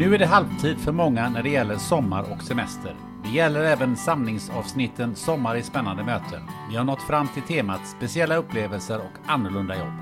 [0.00, 2.96] Nu är det halvtid för många när det gäller sommar och semester.
[3.22, 6.42] Det gäller även samlingsavsnitten Sommar i spännande möten.
[6.70, 9.92] Vi har nått fram till temat speciella upplevelser och annorlunda jobb.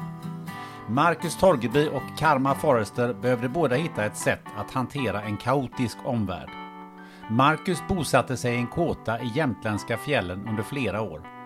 [0.89, 6.51] Marcus Torgeby och Karma Forrester behövde båda hitta ett sätt att hantera en kaotisk omvärld.
[7.31, 11.38] Marcus bosatte sig i en kåta i jämtländska fjällen under flera år.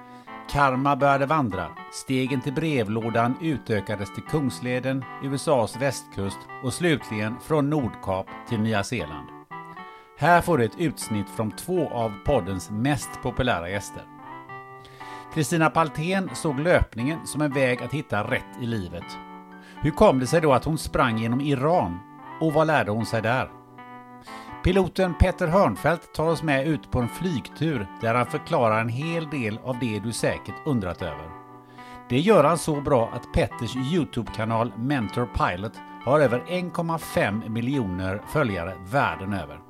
[0.51, 1.67] Karma började vandra.
[1.93, 9.29] Stegen till brevlådan utökades till Kungsleden, USAs västkust och slutligen från Nordkap till Nya Zeeland.
[10.19, 14.03] Här får du ett utsnitt från två av poddens mest populära gäster.
[15.35, 19.19] Kristina Paltén såg löpningen som en väg att hitta rätt i livet.
[19.81, 21.99] Hur kom det sig då att hon sprang genom Iran?
[22.41, 23.62] Och vad lärde hon sig där?
[24.65, 29.31] Piloten Petter Hörnfeldt tar oss med ut på en flygtur där han förklarar en hel
[29.31, 31.31] del av det du säkert undrat över.
[32.09, 35.73] Det gör han så bra att Petters Youtube-kanal Mentor Pilot
[36.05, 39.61] har över 1,5 miljoner följare världen över.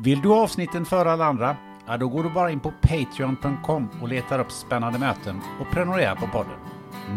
[0.00, 1.56] Vill du ha avsnitten före alla andra?
[1.86, 6.16] Ja, då går du bara in på Patreon.com och letar upp spännande möten och prenumererar
[6.16, 6.58] på podden.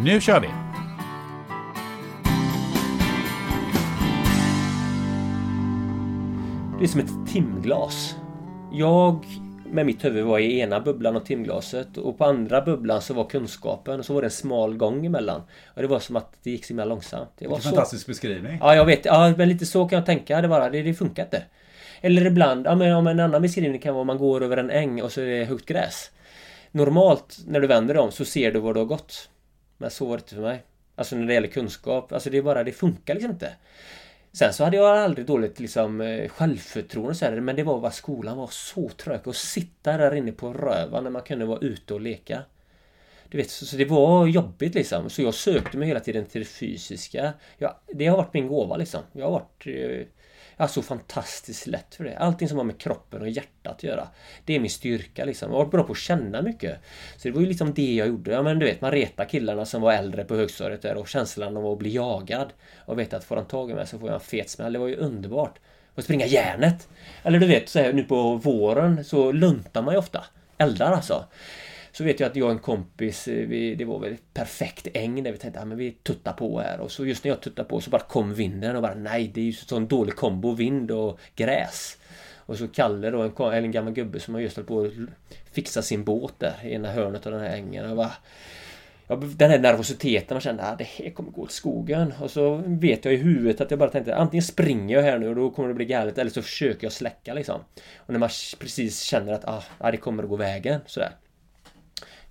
[0.03, 0.70] Nu kör vi!
[6.81, 8.15] Det är som ett timglas.
[8.71, 9.25] Jag
[9.65, 13.25] med mitt huvud var i ena bubblan av timglaset och på andra bubblan så var
[13.29, 15.41] kunskapen och så var det en smal gång emellan.
[15.65, 17.29] Och det var som att det gick så himla långsamt.
[17.37, 17.69] Det var så...
[17.69, 18.57] fantastisk beskrivning.
[18.61, 19.05] Ja, jag vet.
[19.05, 20.41] Ja, men lite så kan jag tänka.
[20.41, 21.43] Det bara, det, det funkar inte.
[22.01, 24.69] Eller ibland, ja men om en annan beskrivning kan vara om man går över en
[24.69, 26.11] äng och så är det högt gräs.
[26.71, 29.29] Normalt när du vänder dig om så ser du var du har gått.
[29.77, 30.63] Men så var det inte för mig.
[30.95, 32.13] Alltså när det gäller kunskap.
[32.13, 33.53] Alltså det är bara, det funkar liksom inte.
[34.33, 37.91] Sen så hade jag aldrig dåligt liksom eh, självförtroende så här, men det var bara
[37.91, 39.19] skolan var så trög.
[39.27, 42.41] Att sitta där inne på rövan när man kunde vara ute och leka.
[43.29, 45.09] Du vet, så, så det var jobbigt liksom.
[45.09, 47.33] Så jag sökte mig hela tiden till det fysiska.
[47.57, 49.01] Jag, det har varit min gåva liksom.
[49.13, 49.67] Jag har varit...
[49.67, 50.07] Eh,
[50.61, 52.17] jag har så fantastiskt lätt för det.
[52.17, 54.07] Allting som har med kroppen och hjärtat att göra.
[54.45, 55.49] Det är min styrka liksom.
[55.49, 56.79] Jag har varit bra på att känna mycket.
[57.17, 58.31] Så det var ju liksom det jag gjorde.
[58.31, 61.57] Ja men du vet, man retar killarna som var äldre på högstadiet där och känslan
[61.57, 62.53] av att bli jagad.
[62.85, 64.73] Och veta att får han tag i mig så får jag en fet smäll.
[64.73, 65.59] Det var ju underbart.
[65.95, 66.87] Och springa järnet.
[67.23, 70.25] Eller du vet, så här, nu på våren så luntar man ju ofta.
[70.57, 71.25] Eldar alltså.
[71.91, 75.23] Så vet jag att jag och en kompis, eh, vi, det var väl perfekt äng
[75.23, 76.79] där vi tänkte att ja, vi tuttar på här.
[76.79, 79.41] Och så just när jag tuttar på så bara kom vinden och bara nej, det
[79.41, 81.97] är ju sån dålig kombo, vind och gräs.
[82.35, 84.91] Och så Kalle då, en, en gammal gubbe som har just höll på att
[85.51, 87.89] fixa sin båt där i ena hörnet av den här ängen.
[87.89, 88.11] Och bara,
[89.07, 92.13] ja, den här nervositeten, man kände att det här kommer gå åt skogen.
[92.21, 95.29] Och så vet jag i huvudet att jag bara tänkte antingen springer jag här nu
[95.29, 97.61] och då kommer det bli galet eller så försöker jag släcka liksom.
[97.97, 98.29] Och när man
[98.59, 99.45] precis känner att
[99.77, 101.11] ah, det kommer att gå vägen sådär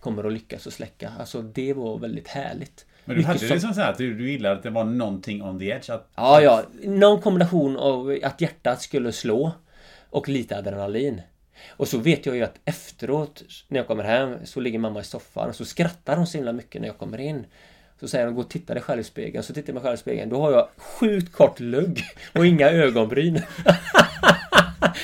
[0.01, 1.13] kommer att lyckas att släcka.
[1.19, 2.87] Alltså det var väldigt härligt.
[3.05, 3.49] Men du hade som...
[3.49, 5.91] liksom så att du gillade att det var någonting on the edge?
[5.91, 6.09] Att...
[6.15, 6.63] Ja, ja.
[6.83, 9.53] Någon kombination av att hjärtat skulle slå
[10.11, 11.23] och lite adrenalin.
[11.69, 15.05] Och så vet jag ju att efteråt när jag kommer hem så ligger mamma i
[15.05, 17.47] soffan och så skrattar hon så himla mycket när jag kommer in.
[18.01, 19.45] Så säger hon, gå och titta dig själv i spegeln.
[19.45, 20.31] Så tittar jag mig själv i spegeln.
[20.31, 22.03] Då har jag sjukt kort lugg
[22.35, 23.43] och inga ögonbryn.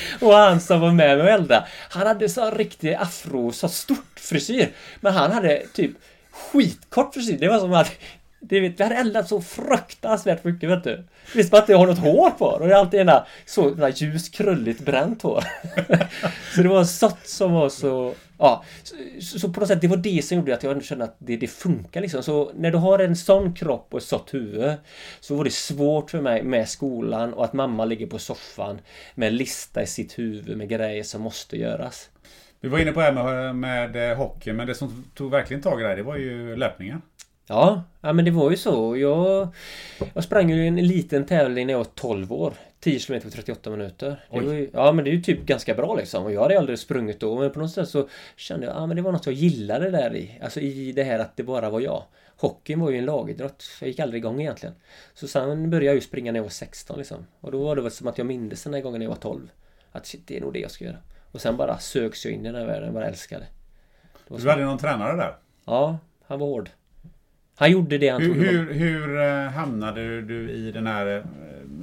[0.21, 4.19] och han som var med mig och eldade, han hade så riktig afro, så stort
[4.19, 4.69] frisyr.
[4.99, 5.91] Men han hade typ
[6.31, 7.37] skitkort frisyr.
[7.39, 7.91] Det var som att
[8.39, 11.03] det vet, vi hade eldat så fruktansvärt mycket vet du.
[11.35, 13.89] Visst bara att jag har något hår kvar och det är alltid ena så ena
[13.89, 15.43] ljus krulligt bränt hår.
[16.55, 18.13] så det var sött som var så...
[18.39, 18.63] Ja,
[19.19, 21.37] så, så, på något sätt det var det som gjorde att jag kände att det,
[21.37, 22.23] det funkar liksom.
[22.23, 24.73] Så när du har en sån kropp och ett sått huvud
[25.19, 28.79] så var det svårt för mig med skolan och att mamma ligger på soffan
[29.15, 32.09] med en lista i sitt huvud med grejer som måste göras.
[32.59, 35.61] Vi var inne på det här med, med eh, hockey, men det som tog verkligen
[35.63, 37.01] tag i det, det var ju löpningen.
[37.47, 38.97] Ja, ja men det var ju så.
[38.97, 39.47] Jag,
[40.13, 42.53] jag sprang ju en liten tävling när jag var 12 år.
[42.79, 44.25] 10 km på 38 minuter.
[44.33, 46.23] Ju, ja men det är ju typ ganska bra liksom.
[46.23, 47.39] Och jag hade aldrig sprungit då.
[47.39, 50.15] Men på något sätt så kände jag att ah, det var något jag gillade där
[50.15, 50.39] i.
[50.43, 52.03] Alltså i det här att det bara var jag.
[52.37, 53.63] Hockeyn var ju en lagidrott.
[53.81, 54.75] Jag gick aldrig igång egentligen.
[55.13, 57.27] Så sen började jag ju springa när jag var 16 liksom.
[57.39, 59.21] Och då var det väl som att jag mindes den här gången när jag var
[59.21, 59.49] 12.
[59.91, 60.97] Att shit, det är nog det jag ska göra.
[61.31, 62.93] Och sen bara söks jag in i den här världen.
[62.93, 63.45] Bara älskade.
[64.27, 65.35] Du hade någon tränare där?
[65.65, 65.97] Ja,
[66.27, 66.69] han var hård.
[67.59, 71.23] Han gjorde det han hur, hur, hur eh, hamnade du i den här eh,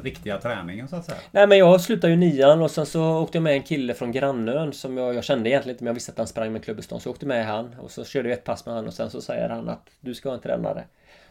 [0.03, 1.19] riktiga träningen så att säga?
[1.31, 4.13] Nej men jag slutade ju nian och sen så åkte jag med en kille från
[4.13, 7.03] grannön som jag, jag kände egentligen inte men jag visste att han sprang med klubbestånd.
[7.03, 9.11] Så jag åkte med han och så körde vi ett pass med han och sen
[9.11, 10.85] så säger han att du ska ha en tränare.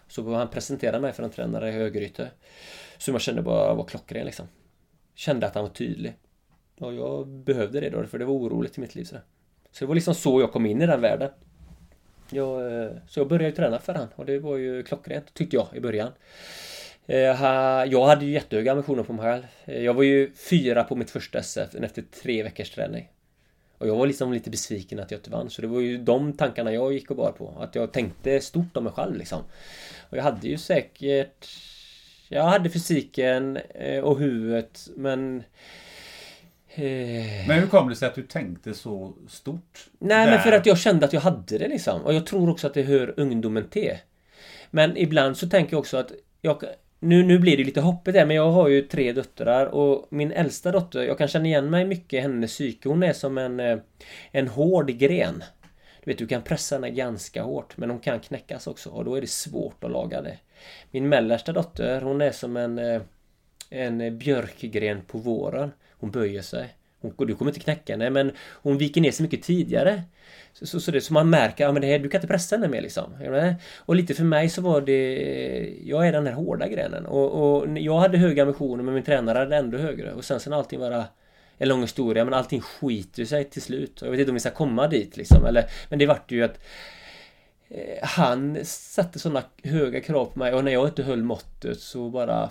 [0.07, 2.31] Så han presenterade mig för en tränare i Högryte.
[2.97, 4.47] Som jag kände bara var klockren liksom.
[5.15, 6.13] Kände att han var tydlig.
[6.79, 9.03] Och jag behövde det då för det var oroligt i mitt liv.
[9.03, 9.15] Så,
[9.71, 11.29] så det var liksom så jag kom in i den världen.
[12.35, 15.67] Jag, eh, så jag började träna för han och det var ju klockrent tyckte jag
[15.75, 16.11] i början.
[17.07, 17.17] Eh,
[17.91, 19.43] jag hade ju jättehöga ambitioner på mig själv.
[19.65, 23.09] Eh, jag var ju fyra på mitt första SF efter tre veckors träning.
[23.77, 25.49] Och jag var liksom lite besviken att jag inte vann.
[25.49, 27.53] Så det var ju de tankarna jag gick och bar på.
[27.59, 29.41] Att jag tänkte stort om mig själv liksom.
[30.09, 31.47] Och jag hade ju säkert...
[32.29, 33.59] Jag hade fysiken
[34.03, 35.43] och huvudet men
[37.47, 39.87] men hur kom det sig att du tänkte så stort?
[39.99, 40.33] Nej, där?
[40.33, 42.01] men för att jag kände att jag hade det liksom.
[42.01, 43.97] Och jag tror också att det hör ungdomen till.
[44.71, 46.11] Men ibland så tänker jag också att
[46.41, 46.63] jag,
[46.99, 50.31] nu, nu blir det lite hoppigt där, men jag har ju tre döttrar och min
[50.31, 52.89] äldsta dotter, jag kan känna igen mig mycket i hennes psyke.
[52.89, 53.77] Hon är som en, eh,
[54.31, 55.43] en hård gren.
[56.03, 59.15] Du vet, du kan pressa henne ganska hårt, men hon kan knäckas också och då
[59.15, 60.37] är det svårt att laga det.
[60.91, 63.01] Min mellersta dotter, hon är som en, eh,
[63.69, 65.71] en björkgren på våren.
[66.03, 66.75] Hon böjer sig.
[67.01, 70.03] Hon, du kommer inte knäcka henne men hon viker ner sig mycket tidigare.
[70.53, 72.81] Så, så, så, det, så man märker att här, du kan inte pressa henne mer
[72.81, 73.13] liksom.
[73.77, 75.73] Och lite för mig så var det...
[75.83, 77.05] Jag är den här hårda grenen.
[77.05, 80.13] Och, och jag hade höga ambitioner men min tränare hade ändå högre.
[80.13, 81.05] Och sen sen allting bara...
[81.57, 83.99] En lång historia men allting skiter sig till slut.
[84.01, 85.45] Jag vet inte om vi ska komma dit liksom.
[85.45, 86.59] Eller, men det vart ju att...
[87.69, 92.09] Eh, han satte sådana höga krav på mig och när jag inte höll måttet så
[92.09, 92.49] bara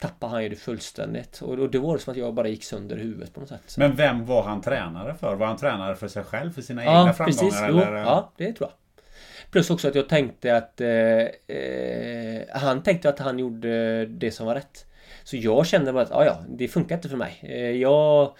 [0.00, 1.40] tappade han ju det fullständigt.
[1.42, 3.74] Och, och det var som att jag bara gick sönder i huvudet på något sätt.
[3.76, 5.34] Men vem var han tränare för?
[5.34, 6.52] Var han tränare för sig själv?
[6.52, 7.50] För sina ja, egna framgångar?
[7.50, 7.62] Precis.
[7.62, 7.96] Eller?
[7.96, 8.76] ja, det tror jag.
[9.50, 14.46] Plus också att jag tänkte att eh, eh, Han tänkte att han gjorde det som
[14.46, 14.86] var rätt.
[15.24, 17.38] Så jag kände bara att ja, ja, det funkar inte för mig.
[17.42, 18.32] Eh, jag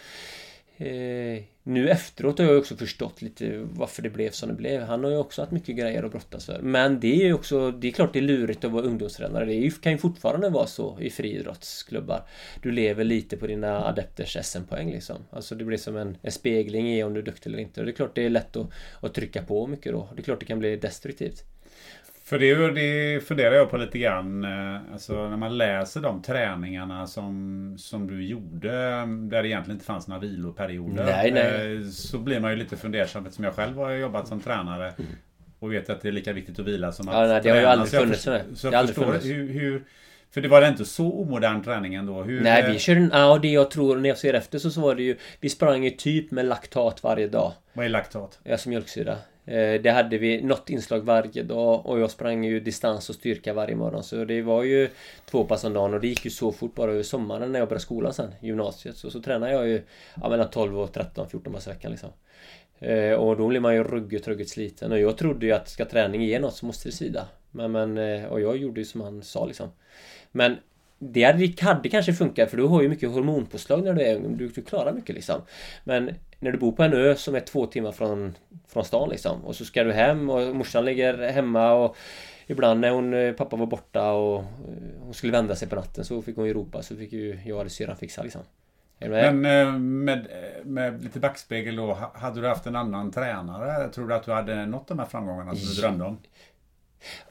[0.81, 4.83] Eh, nu efteråt har jag också förstått lite varför det blev som det blev.
[4.83, 6.61] Han har ju också haft mycket grejer att brottas för.
[6.63, 9.45] Men det är ju också, det är klart det är lurigt att vara ungdomstränare.
[9.45, 12.23] Det kan ju fortfarande vara så i friidrottsklubbar.
[12.63, 15.17] Du lever lite på dina adepters SM-poäng liksom.
[15.31, 17.81] Alltså det blir som en, en, spegling i om du är duktig eller inte.
[17.81, 18.71] Och det är klart det är lätt att,
[19.01, 20.09] att trycka på mycket då.
[20.15, 21.45] Det är klart det kan bli destruktivt.
[22.31, 24.45] För det, det funderar jag på lite grann.
[24.45, 28.71] Eh, alltså när man läser de träningarna som, som du gjorde.
[29.07, 31.05] Där det egentligen inte fanns några viloperioder.
[31.05, 31.77] Nej, nej.
[31.77, 34.93] Eh, så blir man ju lite fundersam eftersom jag själv har jobbat som tränare.
[35.59, 37.57] Och vet att det är lika viktigt att vila som att ja, nej, det har
[37.57, 38.23] ju aldrig funnits.
[38.23, 39.85] Så jag, så jag förstår hur, hur
[40.31, 42.23] för det var inte så omodern träning ändå?
[42.23, 43.11] Hur, Nej, vi körde...
[43.13, 45.17] Ja, det jag tror när jag ser efter så, så var det ju...
[45.41, 47.53] Vi sprang ju typ med laktat varje dag.
[47.73, 48.39] Vad är laktat?
[48.43, 49.17] Ja, som mjölksyra.
[49.51, 53.53] Eh, det hade vi något inslag varje dag och jag sprang ju distans och styrka
[53.53, 54.89] varje morgon så det var ju
[55.31, 57.69] två pass om dagen och det gick ju så fort bara över sommaren när jag
[57.69, 58.97] började skolan sen, gymnasiet.
[58.97, 59.83] Så, så tränade jag ju
[60.23, 62.11] ja, mellan 12 och 13, 14 pass i veckan liksom.
[62.79, 65.85] Eh, och då blir man ju ruggigt, ruggigt sliten och jag trodde ju att ska
[65.85, 67.29] träning ge något så måste det sida.
[67.51, 69.69] Men, men eh, och jag gjorde ju som han sa liksom.
[70.33, 70.57] Men
[70.99, 74.37] det hade, hade kanske funkat för du har ju mycket hormonpåslag när du är ung.
[74.37, 75.43] Du, du klarar mycket liksom.
[75.85, 78.35] Men när du bor på en ö som är två timmar från,
[78.69, 79.45] från stan liksom.
[79.45, 81.97] Och så ska du hem och morsan ligger hemma och
[82.51, 84.45] Ibland när hon, eh, pappa var borta och eh,
[85.01, 87.61] hon skulle vända sig på natten så fick hon ju ropa så fick ju jag
[87.61, 88.43] eller syrran fixa liksom.
[88.99, 90.27] Men eh, med,
[90.65, 93.89] med lite backspegel då, hade du haft en annan tränare?
[93.89, 96.19] Tror du att du hade nått de här framgångarna som du drömde om?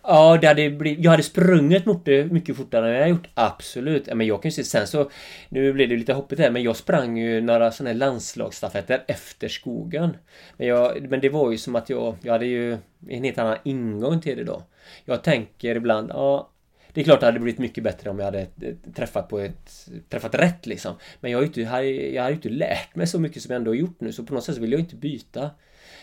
[0.03, 3.27] Ja, det hade blivit, jag hade sprungit mot det mycket fortare än jag gjort.
[3.33, 4.13] Absolut.
[4.13, 5.09] Men jag kan ju se sen så...
[5.49, 9.47] Nu blev det lite hoppigt här men jag sprang ju några sådana här landslagsstafetter efter
[9.47, 10.17] skogen.
[10.57, 12.15] Men, jag, men det var ju som att jag...
[12.21, 12.77] Jag hade ju
[13.09, 14.63] en helt annan ingång till det då.
[15.05, 16.49] Jag tänker ibland, ja...
[16.93, 19.89] Det är klart det hade blivit mycket bättre om jag hade eh, träffat på ett...
[20.09, 20.95] Träffat rätt liksom.
[21.19, 23.57] Men jag har ju inte, jag har ju inte lärt mig så mycket som jag
[23.57, 25.49] ändå har gjort nu så på något sätt vill jag inte byta.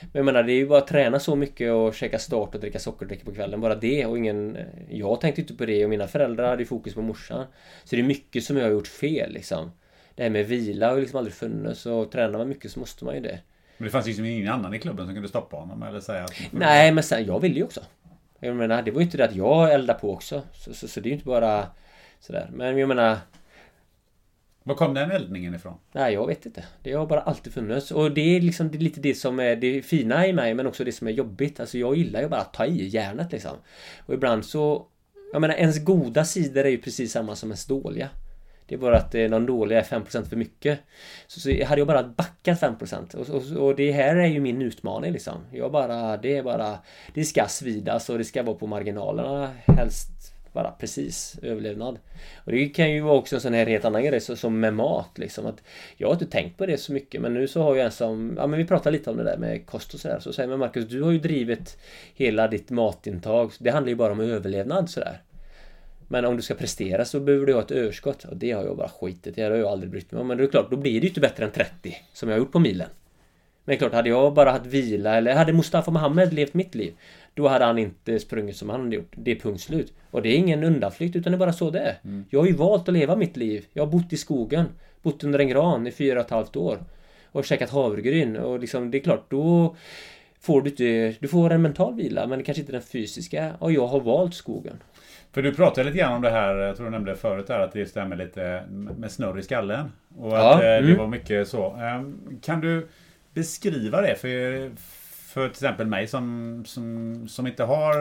[0.01, 2.61] Men jag menar det är ju bara att träna så mycket och käka start och
[2.61, 3.61] dricka sockerdryck på kvällen.
[3.61, 4.59] Bara det och ingen...
[4.91, 7.47] Jag tänkte inte på det och mina föräldrar hade fokus på morsan.
[7.85, 9.71] Så det är mycket som jag har gjort fel liksom.
[10.15, 13.05] Det här med vila har ju liksom aldrig funnits och tränar man mycket så måste
[13.05, 13.39] man ju det.
[13.79, 16.35] Men det fanns liksom ingen annan i klubben som kunde stoppa honom eller säga att...
[16.51, 17.81] Nej men sen, jag ville ju också.
[18.41, 20.43] Jag menar, det var ju inte det att jag eldade på också.
[20.53, 21.67] Så, så, så det är ju inte bara
[22.21, 22.51] sådär.
[22.53, 23.17] Men jag menar...
[24.67, 25.75] Var kom den eldningen ifrån?
[25.93, 26.65] Nej, jag vet inte.
[26.83, 27.91] Det har bara alltid funnits.
[27.91, 30.67] Och det är liksom det är lite det som är det fina i mig, men
[30.67, 31.61] också det som är jobbigt.
[31.61, 33.57] Alltså jag gillar ju bara att ta i järnet liksom.
[34.07, 34.87] Och ibland så...
[35.33, 38.09] Jag menar, ens goda sidor är ju precis samma som ens dåliga.
[38.67, 40.79] Det är bara att eh, de dåliga är 5% för mycket.
[41.27, 44.63] Så, så hade jag bara backat 5% och, och, och det här är ju min
[44.63, 45.39] utmaning liksom.
[45.53, 46.79] Jag bara, det är bara...
[47.15, 51.99] Det ska svidas och det ska vara på marginalerna helst bara precis överlevnad.
[52.45, 55.19] Och det kan ju vara också en sån här helt annan grej som med mat
[55.19, 55.47] liksom.
[55.47, 55.63] Att
[55.97, 58.35] jag har inte tänkt på det så mycket men nu så har jag en som,
[58.37, 60.19] ja men vi pratade lite om det där med kost och sådär.
[60.21, 61.79] Så säger man Marcus, du har ju drivit
[62.15, 63.53] hela ditt matintag.
[63.59, 65.21] Det handlar ju bara om överlevnad sådär.
[66.09, 68.25] Men om du ska prestera så behöver du ha ett överskott.
[68.25, 69.31] Och det har jag bara skitit i.
[69.31, 70.29] Det har jag aldrig brytt mig om.
[70.29, 72.39] Men det är klart, då blir det ju inte bättre än 30 som jag har
[72.39, 72.89] gjort på milen.
[73.65, 76.95] Men klart, hade jag bara haft vila eller hade Mustafa Mohamed levt mitt liv
[77.37, 79.13] då hade han inte sprungit som han hade gjort.
[79.17, 79.93] Det är punkt slut.
[80.11, 81.99] Och det är ingen undanflykt utan det är bara så det är.
[82.05, 82.25] Mm.
[82.31, 83.65] Jag har ju valt att leva mitt liv.
[83.73, 84.67] Jag har bott i skogen.
[85.03, 86.79] Bott under en gran i fyra och ett halvt år.
[87.33, 89.77] Och käkat havregryn och liksom det är klart då
[90.41, 91.17] får du inte...
[91.21, 93.55] Du får en mental vila men kanske inte den fysiska.
[93.59, 94.77] Och jag har valt skogen.
[95.33, 97.73] För du pratade lite grann om det här, jag tror du nämnde förut där, att
[97.73, 98.63] det stämmer lite
[98.99, 99.93] med snurr i skallen.
[100.19, 100.91] Och ja, att eh, mm.
[100.91, 101.71] det var mycket så.
[101.71, 102.89] Ehm, kan du
[103.35, 104.71] beskriva det för,
[105.37, 107.95] för till exempel mig som, som, som inte har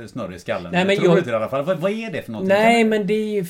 [0.00, 0.72] uh, snurr i skallen.
[0.72, 1.64] Nej, men jag tror jag, i alla fall.
[1.64, 2.56] Vad, vad, är det för någonting?
[2.56, 3.46] Nej men det är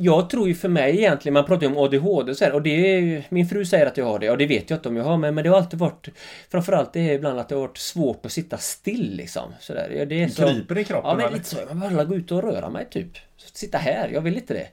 [0.00, 2.62] Jag tror ju för mig egentligen, man pratar ju om ADHD och så här, och
[2.62, 4.96] det är Min fru säger att jag har det och det vet jag inte om
[4.96, 6.08] jag har men, men det har alltid varit
[6.50, 9.52] Framförallt det är ibland att det har varit svårt att sitta still liksom.
[9.60, 10.06] Sådär.
[10.08, 11.10] Det är så, Kryper i kroppen?
[11.10, 11.56] Ja men lite så.
[11.68, 13.10] Jag vill gå ut och röra mig typ.
[13.52, 14.68] Sitta här, jag vill inte det.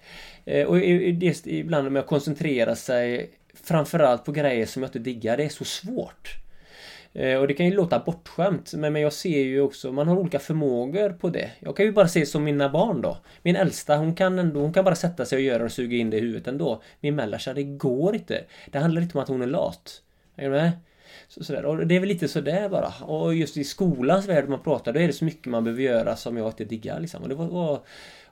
[0.60, 0.78] Eh, och
[1.14, 3.32] det, ibland med att koncentrera sig
[3.64, 5.38] Framförallt på grejer som jag inte diggar.
[5.38, 6.43] Det är så svårt.
[7.14, 10.40] Eh, och det kan ju låta bortskämt men jag ser ju också, man har olika
[10.40, 11.52] förmågor på det.
[11.60, 13.18] Jag kan ju bara se som mina barn då.
[13.42, 16.10] Min äldsta hon kan ändå, hon kan bara sätta sig och göra och suga in
[16.10, 16.82] det i huvudet ändå.
[17.00, 18.44] Min mellersta, det går inte.
[18.72, 20.02] Det handlar inte om att hon är lat.
[20.36, 20.72] Är du med?
[21.28, 21.66] Så, sådär.
[21.66, 22.94] Och det är väl lite sådär bara.
[23.06, 26.16] Och just i skolans värld man pratar, då är det så mycket man behöver göra
[26.16, 27.24] som jag inte diggar liksom.
[27.24, 27.82] Och det var, var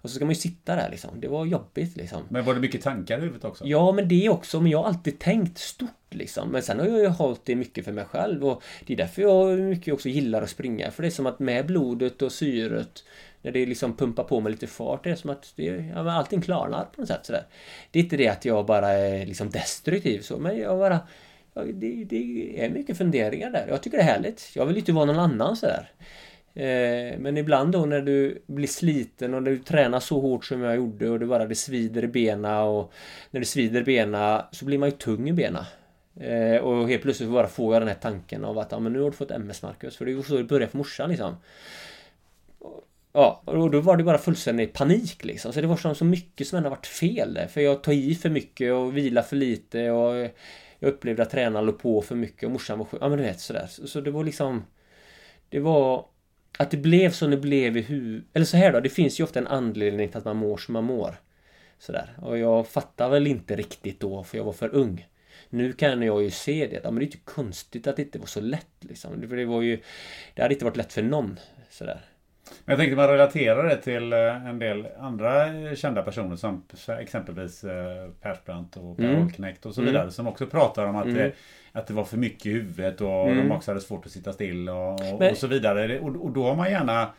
[0.01, 1.21] och så ska man ju sitta där liksom.
[1.21, 2.21] Det var jobbigt liksom.
[2.29, 3.65] Men var det mycket tankar i huvudet också?
[3.67, 4.61] Ja, men det också.
[4.61, 6.49] Men jag har alltid tänkt stort liksom.
[6.49, 9.21] Men sen har jag ju hållit det mycket för mig själv och det är därför
[9.21, 10.91] jag mycket också gillar att springa.
[10.91, 13.03] För det är som att med blodet och syret
[13.41, 15.63] när det liksom pumpar på med lite fart, det är som att det,
[15.95, 17.45] ja, allting klarnar på något sätt sådär.
[17.91, 20.99] Det är inte det att jag bara är liksom destruktiv så, men jag bara...
[21.53, 23.65] Ja, det, det är mycket funderingar där.
[23.69, 24.51] Jag tycker det är härligt.
[24.55, 25.91] Jag vill inte vara någon annan sådär.
[26.53, 30.75] Eh, men ibland då när du blir sliten och du tränar så hårt som jag
[30.75, 32.91] gjorde och det bara det svider i bena och
[33.31, 35.65] när det svider i bena så blir man ju tung i bena.
[36.19, 39.01] Eh, och helt plötsligt bara får jag den här tanken av att ja, men nu
[39.01, 39.97] har du fått MS Marcus.
[39.97, 41.35] För det var så det började för morsan liksom.
[43.13, 45.53] Ja, och då var det bara fullständig panik liksom.
[45.53, 47.47] Så det var som så mycket som ändå varit fel där.
[47.47, 50.15] För jag tog i för mycket och vilar för lite och
[50.79, 53.01] jag upplevde att tränaren låg på för mycket och morsan var sjuk.
[53.01, 53.67] Ja men du vet sådär.
[53.67, 54.65] Så det var liksom...
[55.49, 56.05] Det var
[56.57, 58.27] att det blev som det blev i huvudet.
[58.33, 60.73] Eller så här då, det finns ju ofta en anledning till att man mår som
[60.73, 61.15] man mår.
[61.79, 62.09] Sådär.
[62.21, 65.07] Och jag fattar väl inte riktigt då, för jag var för ung.
[65.49, 66.79] Nu kan jag ju se det.
[66.83, 69.29] Ja, men det är inte konstigt att det inte var så lätt liksom.
[69.29, 69.79] För det var ju...
[70.33, 71.39] Det hade inte varit lätt för någon.
[71.69, 72.01] Sådär.
[72.65, 76.63] Men jag tänkte man relaterar det till eh, en del andra kända personer som
[76.99, 79.21] exempelvis eh, Persbrandt och Per mm.
[79.21, 80.01] Holknekt och så vidare.
[80.01, 80.11] Mm.
[80.11, 81.17] Som också pratar om att mm.
[81.17, 81.31] det
[81.73, 83.37] att det var för mycket i huvudet och mm.
[83.37, 85.99] de också hade svårt att sitta still och, men, och så vidare.
[85.99, 87.09] Och, och, då har man gärna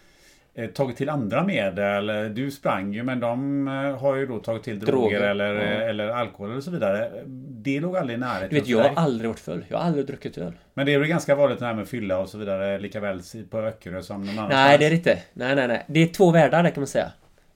[0.54, 2.34] eh, tagit till andra medel.
[2.34, 5.62] Du sprang ju men de eh, har ju då tagit till droger, droger eller, ja.
[5.62, 7.10] eller alkohol eller så vidare.
[7.48, 8.48] Det låg aldrig i närheten.
[8.48, 9.64] Du vet, jag har aldrig varit full.
[9.68, 10.52] Jag har aldrig druckit öl.
[10.74, 13.58] Men det är väl ganska vanligt det här med fylla och så vidare likaväl på
[13.58, 15.18] Öckerö som någon Nej, det är det inte.
[15.32, 15.84] Nej, nej, nej.
[15.86, 17.12] Det är två världar kan man säga.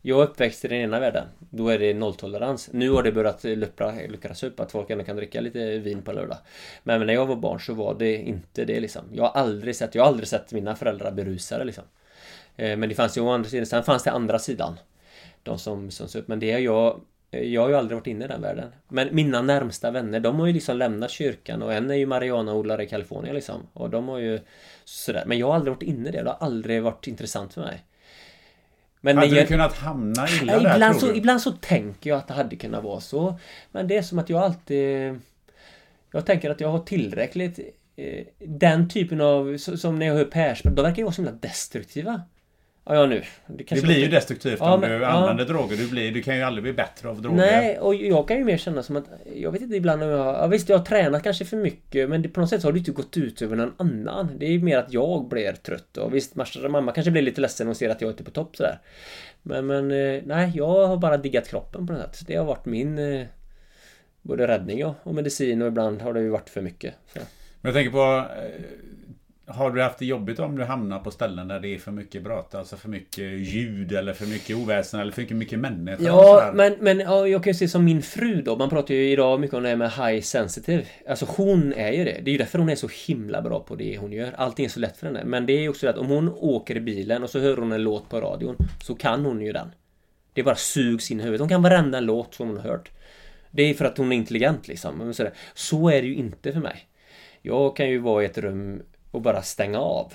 [0.09, 1.27] Jag är uppväxt i den ena världen.
[1.39, 2.69] Då är det nolltolerans.
[2.73, 6.39] Nu har det börjat luckras upp att folk ändå kan dricka lite vin på lördag.
[6.83, 9.03] Men när jag var barn så var det inte det liksom.
[9.13, 11.85] Jag har aldrig sett, jag har aldrig sett mina föräldrar berusade liksom.
[12.57, 14.79] Eh, men det fanns ju å andra sidan, sen fanns det andra sidan.
[15.43, 16.29] De som, som upp.
[16.29, 18.73] Men det är jag jag har ju aldrig varit inne i den världen.
[18.89, 22.85] Men mina närmsta vänner, de har ju liksom lämnat kyrkan och en är ju marijuanaodlare
[22.85, 23.67] i Kalifornien liksom.
[23.73, 24.41] Och de har ju
[24.85, 25.25] sådär.
[25.27, 26.23] Men jag har aldrig varit inne i det.
[26.23, 27.85] Det har aldrig varit intressant för mig.
[29.01, 32.19] Men hade jag, du kunnat hamna illa ja, där, ibland, så, ibland så tänker jag
[32.19, 33.39] att det hade kunnat vara så.
[33.73, 35.21] Men det är som att jag alltid...
[36.13, 37.59] Jag tänker att jag har tillräckligt...
[37.97, 39.59] Eh, den typen av...
[39.59, 42.23] Som när jag hör Persbrandt, de verkar ju vara så himla destruktiva.
[42.87, 43.23] Ja, ja nu.
[43.47, 45.49] Det, det blir ju destruktivt ja, om men, du använder ja.
[45.49, 45.77] droger.
[45.77, 47.37] Du, blir, du kan ju aldrig bli bättre av droger.
[47.37, 49.05] Nej, och jag kan ju mer känna som att...
[49.35, 50.27] Jag vet inte ibland om jag...
[50.27, 52.73] Ja, visst, jag har tränat kanske för mycket men det, på något sätt så har
[52.73, 54.39] det inte gått ut över någon annan.
[54.39, 55.97] Det är ju mer att jag blir trött.
[55.97, 56.35] Och visst,
[56.69, 58.79] mamma kanske blir lite ledsen och ser att jag är inte på topp sådär.
[59.43, 62.27] Men, men eh, nej, jag har bara diggat kroppen på något sätt.
[62.27, 62.99] Det har varit min...
[62.99, 63.27] Eh,
[64.23, 66.95] både räddning och medicin och ibland har det ju varit för mycket.
[67.13, 67.19] Så.
[67.61, 68.63] Men jag tänker på eh,
[69.47, 72.23] har du haft det jobbigt om du hamnar på ställen där det är för mycket
[72.23, 72.55] brott?
[72.55, 76.07] Alltså för mycket ljud eller för mycket oväsen eller för mycket, mycket människor?
[76.07, 78.57] Ja, men, men ja, jag kan ju se som min fru då.
[78.57, 80.85] Man pratar ju idag mycket om det här med high sensitive.
[81.09, 82.21] Alltså hon är ju det.
[82.23, 84.33] Det är ju därför hon är så himla bra på det hon gör.
[84.37, 85.25] Allting är så lätt för henne.
[85.25, 87.57] Men det är ju också det att om hon åker i bilen och så hör
[87.57, 89.73] hon en låt på radion så kan hon ju den.
[90.33, 91.41] Det bara sugs in i huvudet.
[91.41, 92.91] Hon kan varenda låt som hon har hört.
[93.51, 95.15] Det är för att hon är intelligent liksom.
[95.55, 96.87] Så är det ju inte för mig.
[97.43, 98.83] Jag kan ju vara i ett rum
[99.17, 100.13] och bara stänga av.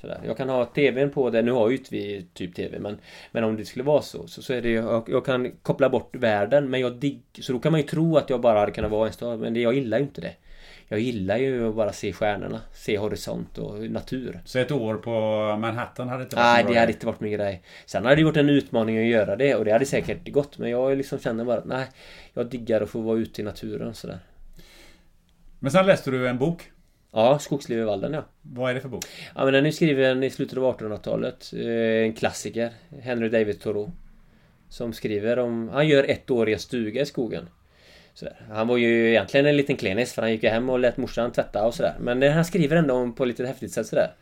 [0.00, 0.20] Sådär.
[0.26, 2.98] Jag kan ha TVn på det, nu har ju inte vi typ TV men
[3.32, 6.16] Men om det skulle vara så så, så är det jag, jag kan koppla bort
[6.16, 8.90] världen men jag digg, Så då kan man ju tro att jag bara hade kunnat
[8.90, 10.32] vara en stad men det, jag gillar ju inte det.
[10.88, 14.40] Jag gillar ju att bara se stjärnorna, se horisont och natur.
[14.44, 15.10] Så ett år på
[15.60, 17.62] Manhattan hade inte varit Nej, det hade inte varit min grej.
[17.86, 20.70] Sen hade det varit en utmaning att göra det och det hade säkert gått men
[20.70, 21.86] jag liksom känner bara nej
[22.34, 24.18] Jag diggar att få vara ute i naturen sådär.
[25.58, 26.70] Men sen läste du en bok?
[27.14, 28.24] Ja, Skogsliv i Valden ja.
[28.42, 29.04] Vad är det för bok?
[29.34, 31.52] Ja men den är skriven i slutet av 1800-talet.
[31.56, 32.70] Eh, en klassiker.
[33.02, 33.90] Henry David Thoreau.
[34.68, 35.68] Som skriver om...
[35.68, 37.48] Han gör ett år i en stuga i skogen.
[38.14, 38.36] Sådär.
[38.50, 41.32] Han var ju egentligen en liten klenis för han gick ju hem och lät morsan
[41.32, 41.94] tvätta och sådär.
[42.00, 44.14] Men han skriver ändå på lite häftigt sätt sådär.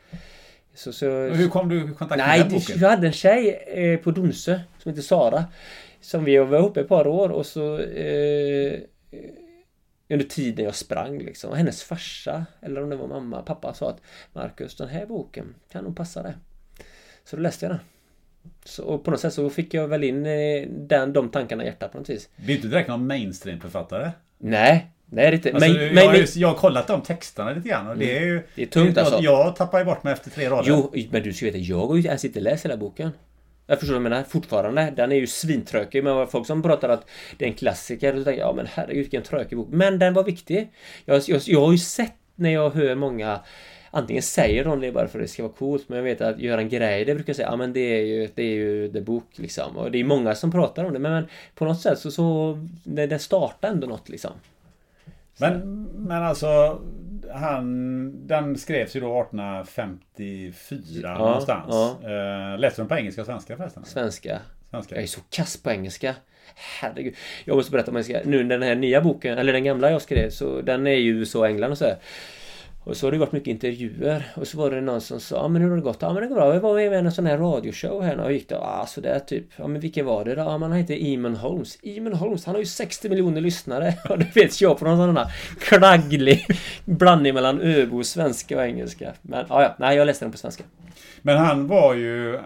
[0.74, 2.78] Så, så, hur kom du i kontakt med nej, den boken?
[2.80, 5.44] Jag hade en tjej eh, på Donsö som heter Sara.
[6.00, 8.78] Som vi var ihop ett par år och så eh,
[10.12, 11.50] under tiden jag sprang liksom.
[11.50, 14.00] Och hennes farsa, eller om det var mamma, pappa sa att
[14.32, 16.34] Marcus, den här boken kan nog passa dig.
[17.24, 17.80] Så då läste jag den.
[18.64, 21.66] Så, och på något sätt så fick jag väl in eh, den, de tankarna i
[21.66, 22.28] hjärtat på något vis.
[22.36, 24.10] Det är inte direkt någon mainstream-författare.
[24.38, 25.52] Nej, Nej, det är inte.
[25.52, 28.18] Alltså, men, jag, men, har ju, jag har kollat de texterna lite grann och det
[28.18, 28.42] är ju...
[28.54, 29.20] Det är tungt alltså.
[29.20, 30.64] Jag tappar ju bort mig efter tre rader.
[30.68, 33.10] Jo, men du ska veta, jag har ju ens inte läst hela boken.
[33.66, 34.22] Jag förstår vad du menar.
[34.22, 34.92] Fortfarande.
[34.96, 36.04] Den är ju svintråkig.
[36.04, 38.12] Men folk som pratar att det är en klassiker.
[38.12, 39.68] då tänker jag, ja men herregud vilken tråkig bok.
[39.70, 40.72] Men den var viktig.
[41.04, 43.40] Jag, jag, jag har ju sett när jag hör många
[43.94, 46.38] Antingen säger de det bara för att det ska vara coolt Men jag vet att
[46.38, 49.76] Göran Greider brukar säga Ja men det är ju Det är ju the book liksom
[49.76, 52.58] Och det är många som pratar om det Men, men på något sätt så, så
[52.84, 54.32] det, det startar ändå något liksom
[55.38, 56.80] men, men alltså
[57.34, 61.66] han, Den skrevs ju då 1854 ja, någonstans.
[61.68, 61.98] Ja.
[62.02, 63.84] Uh, läste du den på engelska och svenska förresten?
[63.84, 64.38] Svenska.
[64.70, 64.94] svenska.
[64.94, 66.14] Jag är så kass på engelska.
[66.54, 67.14] Herregud.
[67.44, 68.20] Jag måste berätta om engelska.
[68.24, 71.46] Nu den här nya boken, eller den gamla jag skrev, så den är ju och
[71.46, 71.84] England och så.
[71.84, 71.96] Här.
[72.84, 75.48] Och så har det varit mycket intervjuer och så var det någon som sa, ja
[75.48, 76.02] men hur har det gått?
[76.02, 78.32] Ja men det går bra, jag var med i en sån här radioshow här och
[78.32, 79.44] gick det, ja sådär typ.
[79.56, 80.40] Ja men vilken var det då?
[80.40, 81.78] Ja man heter Eamon Holmes.
[81.82, 83.94] Eamon Holmes, han har ju 60 miljoner lyssnare.
[84.08, 86.46] Och det vet jag på någon sån här knagglig
[86.84, 89.12] blandning mellan öbo, svenska och engelska.
[89.22, 90.64] Men ja, ja, nej jag läste den på svenska.
[91.22, 92.40] Men han var ju eh,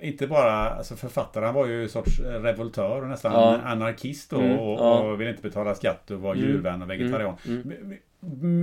[0.00, 3.60] inte bara alltså författare, han var ju en sorts revoltör och nästan ja.
[3.64, 4.98] anarkist och, mm, och, ja.
[4.98, 6.46] och ville inte betala skatt och var mm.
[6.46, 7.36] djurvän och vegetarian.
[7.46, 7.98] Mm, mm.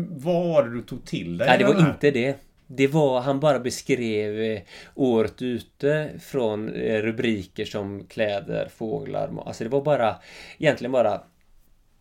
[0.09, 1.47] Vad var det du tog till dig?
[1.47, 2.37] Nej, det var inte det.
[2.67, 4.61] Det var, han bara beskrev eh,
[4.95, 10.15] året ute från eh, rubriker som kläder, fåglar, alltså det var bara
[10.57, 11.13] Egentligen bara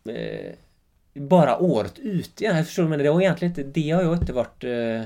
[0.09, 0.51] eh,
[1.13, 4.63] Bara året ute, jag förstår men det var egentligen inte, det har jag inte varit
[4.63, 5.01] eh...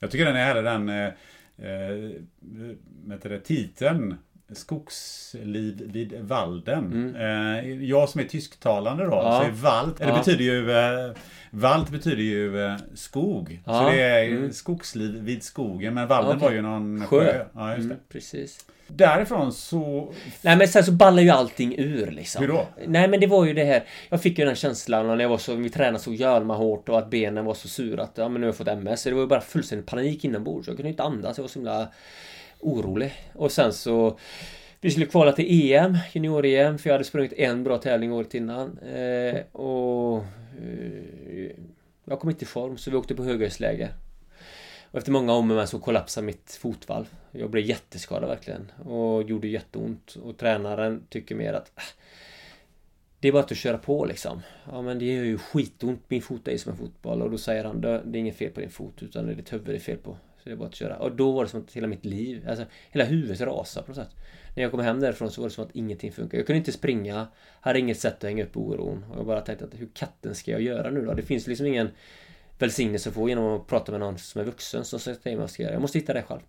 [0.00, 1.04] Jag tycker den är heller den eh,
[1.70, 2.10] eh,
[3.22, 4.14] det, titeln
[4.54, 6.84] Skogsliv vid Valden.
[6.92, 7.16] Mm.
[7.16, 9.40] Eh, jag som är tysktalande då, ja.
[9.40, 10.06] så är Wald, ja.
[10.06, 11.12] det betyder ju eh,
[11.56, 13.60] Valt betyder ju eh, skog.
[13.64, 13.72] Ja.
[13.72, 14.52] Så det är mm.
[14.52, 15.94] skogsliv vid skogen.
[15.94, 16.48] Men Valden okay.
[16.48, 17.20] var ju någon sjö.
[17.20, 17.44] sjö.
[17.54, 17.84] Ja, just.
[17.84, 18.66] Mm, precis.
[18.86, 20.12] Därifrån så...
[20.42, 22.42] Nej men sen så ballar ju allting ur liksom.
[22.42, 22.66] Hur då?
[22.86, 23.84] Nej men det var ju det här.
[24.08, 26.98] Jag fick ju den känslan när jag var så, vi tränade så jävla hårt och
[26.98, 29.02] att benen var så sura att ja men nu har jag fått MS.
[29.02, 30.68] Så det var ju bara fullständig panik inombords.
[30.68, 31.38] Jag kunde inte andas.
[31.38, 31.88] Jag var så himla
[32.64, 33.12] orolig.
[33.34, 34.18] Och sen så
[34.80, 38.78] vi skulle kvala till EM, junior-EM, för jag hade sprungit en bra tävling året innan.
[38.78, 40.24] Eh, och
[40.62, 41.50] eh,
[42.04, 43.94] jag kom inte i form, så vi åkte på höghöjdsläger.
[44.90, 47.04] Och efter många om och men så kollapsade mitt fotvalv.
[47.30, 48.72] Jag blev jätteskadad verkligen.
[48.84, 50.16] Och gjorde jätteont.
[50.22, 51.72] Och tränaren tycker mer att...
[51.76, 51.82] Äh,
[53.20, 54.40] det är bara att köra på liksom.
[54.72, 56.00] Ja men det gör ju skitont.
[56.08, 57.22] Min fot är ju som en fotboll.
[57.22, 59.52] Och då säger han, det är inget fel på din fot utan det är ditt
[59.52, 60.16] huvud det är fel på.
[60.44, 60.96] Så det är bara att köra.
[60.96, 63.96] Och då var det som att hela mitt liv, alltså hela huvudet rasade på något
[63.96, 64.16] sätt.
[64.54, 66.38] När jag kom hem därifrån så var det som att ingenting funkar.
[66.38, 67.26] Jag kunde inte springa.
[67.60, 69.04] Hade inget sätt att hänga upp oron.
[69.10, 71.14] Och jag bara tänkte att hur katten ska jag göra nu då?
[71.14, 71.88] Det finns liksom ingen
[72.58, 75.42] välsignelse att få genom att prata med någon som är vuxen som säger mig vad
[75.42, 75.72] jag ska göra.
[75.72, 76.40] Jag måste hitta det själv.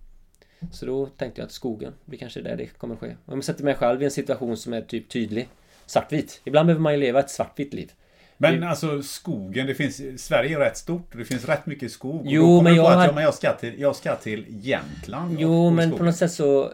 [0.72, 3.16] Så då tänkte jag att skogen blir kanske där det kommer ske.
[3.26, 5.50] Om jag sätter mig själv i en situation som är typ tydlig.
[5.86, 6.42] Svartvit.
[6.44, 7.92] Ibland behöver man ju leva ett svartvitt liv.
[8.38, 8.70] Men det...
[8.70, 12.22] alltså skogen, det finns, Sverige är rätt stort och det finns rätt mycket skog.
[12.26, 13.06] Jo, men jag, att, har...
[13.06, 15.38] ja, men jag, ska till, jag ska till Jämtland.
[15.40, 15.98] Jo, men skogen.
[15.98, 16.72] på något sätt så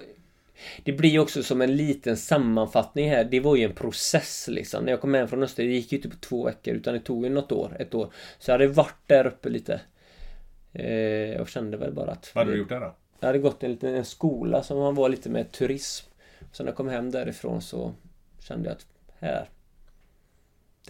[0.83, 3.23] det blir ju också som en liten sammanfattning här.
[3.23, 4.85] Det var ju en process liksom.
[4.85, 6.99] När jag kom hem från Öster, det gick ju inte på två veckor utan det
[6.99, 8.13] tog ju något år, ett år.
[8.39, 9.81] Så jag hade varit där uppe lite.
[10.73, 10.85] Eh,
[11.33, 12.31] jag kände väl bara att...
[12.35, 12.95] Vad hade du gjort där då?
[13.19, 16.05] Jag hade gått en liten en skola som man var lite med turism.
[16.51, 17.93] Så när jag kom hem därifrån så
[18.39, 18.85] kände jag att
[19.19, 19.49] här.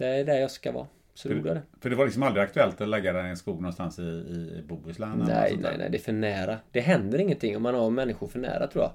[0.02, 0.86] Det är där jag ska vara.
[1.14, 1.62] Så för, det.
[1.80, 4.62] För det var liksom aldrig aktuellt att lägga den i en skog någonstans i, i
[4.68, 5.24] Bohuslän?
[5.28, 5.90] Nej, nej, nej.
[5.90, 6.58] Det är för nära.
[6.70, 8.92] Det händer ingenting om man har människor för nära tror jag.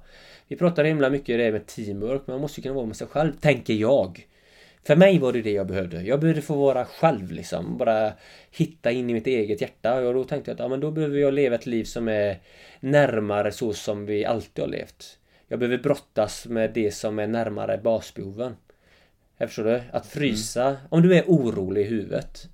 [0.48, 2.22] Vi pratar himla mycket om det med teamwork.
[2.26, 4.28] Men man måste ju kunna vara med sig själv, tänker jag.
[4.84, 6.02] För mig var det det jag behövde.
[6.02, 7.78] Jag behövde få vara själv liksom.
[7.78, 8.14] Bara
[8.52, 10.00] hitta in i mitt eget hjärta.
[10.00, 12.38] Och då tänkte jag att ja, men då behöver jag leva ett liv som är
[12.80, 15.20] närmare så som vi alltid har levt.
[15.48, 18.56] Jag behöver brottas med det som är närmare basbehoven.
[19.38, 19.82] Jag förstår du?
[19.92, 20.64] Att frysa.
[20.64, 20.78] Mm.
[20.90, 22.50] Om du är orolig i huvudet.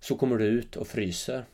[0.00, 1.44] Så kommer du ut och fryser.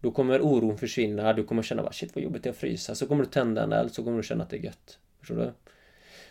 [0.00, 1.32] Då kommer oron försvinna.
[1.32, 2.94] Du kommer känna bara shit vad jobbigt det är att frysa.
[2.94, 4.98] Så kommer du tända en eld så kommer du känna att det är gött.
[5.18, 5.52] Förstår du?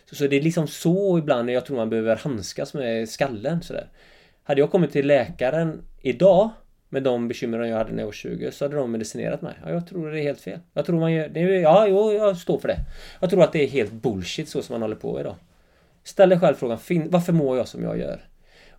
[0.04, 3.88] Så, så det är liksom så ibland jag tror man behöver handskas med skallen sådär.
[4.42, 6.50] Hade jag kommit till läkaren idag
[6.88, 9.54] med de bekymren jag hade när jag var 20 så hade de medicinerat mig.
[9.64, 10.58] Ja, jag tror det är helt fel.
[10.74, 11.28] Jag tror man gör...
[11.28, 12.78] Det, ja, jo, jag står för det.
[13.20, 15.34] Jag tror att det är helt bullshit så som man håller på idag.
[16.02, 16.78] Ställ dig själv frågan,
[17.10, 18.20] varför mår jag som jag gör?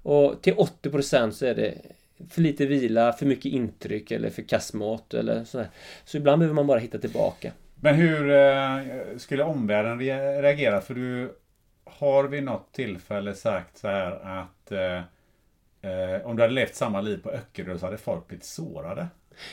[0.04, 1.82] Och till 80% så är det
[2.30, 5.68] för lite vila, för mycket intryck eller för kass mat eller sådär.
[6.06, 7.52] Så ibland behöver man bara hitta tillbaka.
[7.76, 10.00] Men hur eh, skulle omvärlden
[10.42, 10.82] reagera?
[10.82, 11.38] För du
[11.84, 17.02] har vid något tillfälle sagt så här att eh, eh, om du hade levt samma
[17.02, 19.08] liv på Öckerö så hade folk blivit sårade.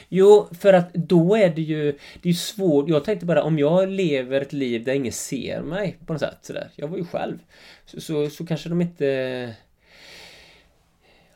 [0.08, 1.98] Jo, för att då är det ju...
[2.22, 2.88] Det är svårt.
[2.88, 6.38] Jag tänkte bara om jag lever ett liv där ingen ser mig på något sätt
[6.42, 6.70] sådär.
[6.74, 7.38] Jag var ju själv.
[7.86, 9.54] Så, så, så kanske de inte...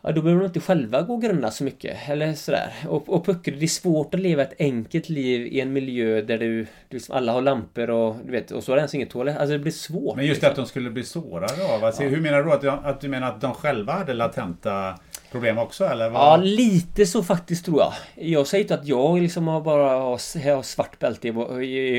[0.05, 2.09] Ja, då behöver de inte själva gå och grunna så mycket.
[2.09, 2.73] Eller sådär.
[2.89, 6.39] Och, och puckar, det är svårt att leva ett enkelt liv i en miljö där
[6.39, 6.67] du...
[6.91, 9.39] Liksom alla har lampor och du vet, och så har det ens inget toalett.
[9.39, 10.17] Alltså det blir svårt.
[10.17, 10.51] Men just liksom.
[10.51, 11.85] att de skulle bli sårade av?
[11.85, 12.09] Alltså, ja.
[12.09, 12.53] Hur menar du?
[12.53, 14.99] Att, att du menar att de själva hade latenta
[15.33, 16.11] problem också eller?
[16.11, 16.23] Vad?
[16.23, 17.93] Ja, lite så faktiskt tror jag.
[18.15, 21.31] Jag säger inte att jag liksom har bara har svart bälte i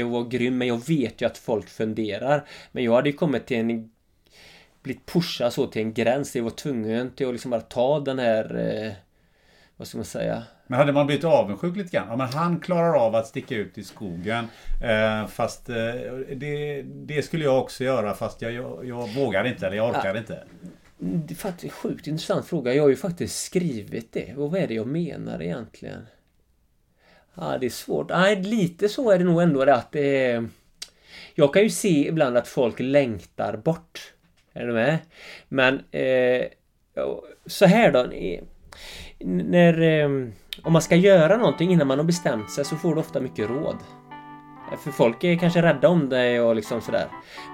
[0.01, 2.45] att vara grym, men jag vet ju att folk funderar.
[2.71, 3.89] Men jag hade ju kommit till en
[4.83, 6.35] blivit pushad så till en gräns.
[6.35, 8.75] Jag var tvungen till att liksom bara ta den här...
[8.85, 8.91] Eh,
[9.77, 10.43] vad ska man säga?
[10.67, 12.07] Men hade man blivit avundsjuk lite grann?
[12.09, 14.47] Ja, men han klarar av att sticka ut i skogen.
[14.83, 15.75] Eh, fast eh,
[16.35, 20.13] det, det, skulle jag också göra fast jag, jag, jag vågar inte eller jag orkar
[20.13, 20.17] ja.
[20.17, 20.43] inte.
[21.03, 22.73] Det är faktiskt en sjukt intressant fråga.
[22.73, 24.35] Jag har ju faktiskt skrivit det.
[24.35, 26.05] Och vad är det jag menar egentligen?
[27.35, 28.09] Ja, det är svårt.
[28.09, 30.49] Nej, lite så är det nog ändå det att det är...
[31.35, 34.13] Jag kan ju se ibland att folk längtar bort.
[34.53, 34.97] Är du med?
[35.47, 36.45] Men eh,
[37.45, 38.07] så här då.
[39.19, 40.09] När, eh,
[40.63, 43.49] om man ska göra någonting innan man har bestämt sig så får du ofta mycket
[43.49, 43.77] råd.
[44.77, 47.07] För folk är kanske rädda om dig och liksom sådär.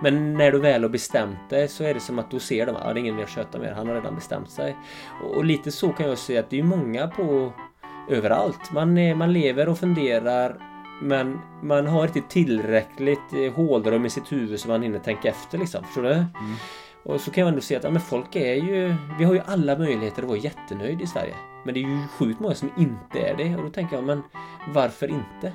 [0.04, 2.76] Men när du väl har bestämt dig så är det som att då ser de
[2.76, 3.76] att ah, det är ingen mer att köta med.
[3.76, 4.76] Han har redan bestämt sig.
[5.24, 7.54] Och, och lite så kan jag säga att det är många på
[8.10, 8.72] överallt.
[8.72, 10.58] Man, är, man lever och funderar
[11.02, 15.58] men man har inte tillräckligt eh, hålrum i sitt huvud så man hinner tänka efter
[15.58, 15.84] liksom.
[15.84, 16.14] Förstår du?
[16.14, 16.56] Mm.
[17.04, 18.96] Och så kan jag ändå se att ja, men folk är ju...
[19.18, 21.36] Vi har ju alla möjligheter att vara jättenöjd i Sverige.
[21.66, 23.56] Men det är ju sjukt många som inte är det.
[23.56, 24.24] Och då tänker jag, men
[24.74, 25.54] varför inte?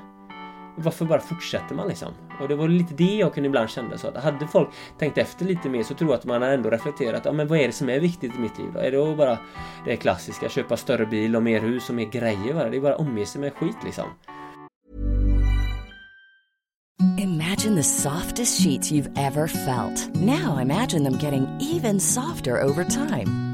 [0.77, 2.13] Varför bara fortsätter man liksom?
[2.41, 5.45] Och det var lite det jag kunde ibland känna så att hade folk tänkt efter
[5.45, 7.23] lite mer så tror jag att man har ändå reflekterat.
[7.25, 8.81] Ja men vad är det som är viktigt i mitt liv då?
[8.81, 9.39] Är det bara
[9.85, 12.71] det klassiska, köpa större bil och mer hus och mer grejer bara?
[12.71, 14.05] Det är bara omge sig med skit liksom.
[17.19, 20.15] Imagine the softest sheets you've ever felt.
[20.15, 23.54] Now imagine them getting even softer over time.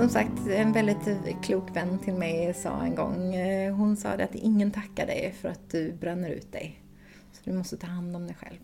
[0.00, 1.08] Som sagt, en väldigt
[1.42, 5.34] klok vän till mig sa en gång, eh, hon sa det att ingen tackar dig
[5.40, 6.82] för att du bränner ut dig.
[7.32, 8.58] Så du måste ta hand om dig själv.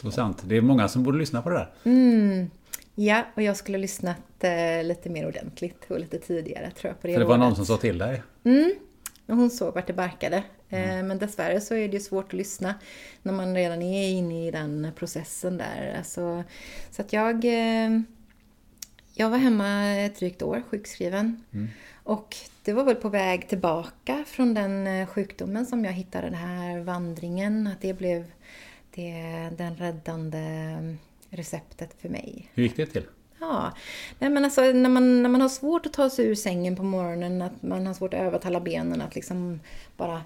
[0.00, 0.42] Så sant.
[0.46, 1.68] Det är många som borde lyssna på det där.
[1.84, 2.50] Mm.
[2.98, 7.00] Ja, och jag skulle ha lyssnat eh, lite mer ordentligt och lite tidigare tror jag
[7.00, 8.22] på det För det var någon som sa till dig?
[8.44, 8.74] Mm.
[9.26, 10.42] Hon såg vart det barkade.
[10.70, 10.98] Mm.
[10.98, 12.74] Eh, Men dessvärre så är det ju svårt att lyssna
[13.22, 15.94] när man redan är inne i den processen där.
[15.98, 16.44] Alltså,
[16.90, 18.00] så att jag, eh,
[19.14, 21.44] jag var hemma ett drygt år sjukskriven.
[21.52, 21.68] Mm.
[22.02, 26.34] Och det var väl på väg tillbaka från den eh, sjukdomen som jag hittade den
[26.34, 27.66] här vandringen.
[27.66, 28.24] Att det blev
[28.94, 30.42] det, den räddande
[31.36, 32.50] receptet för mig.
[32.54, 33.06] Hur gick det till?
[33.40, 33.72] Ja,
[34.18, 36.82] nej men alltså när man, när man har svårt att ta sig ur sängen på
[36.82, 39.60] morgonen, att man har svårt att övertala benen att liksom
[39.96, 40.22] bara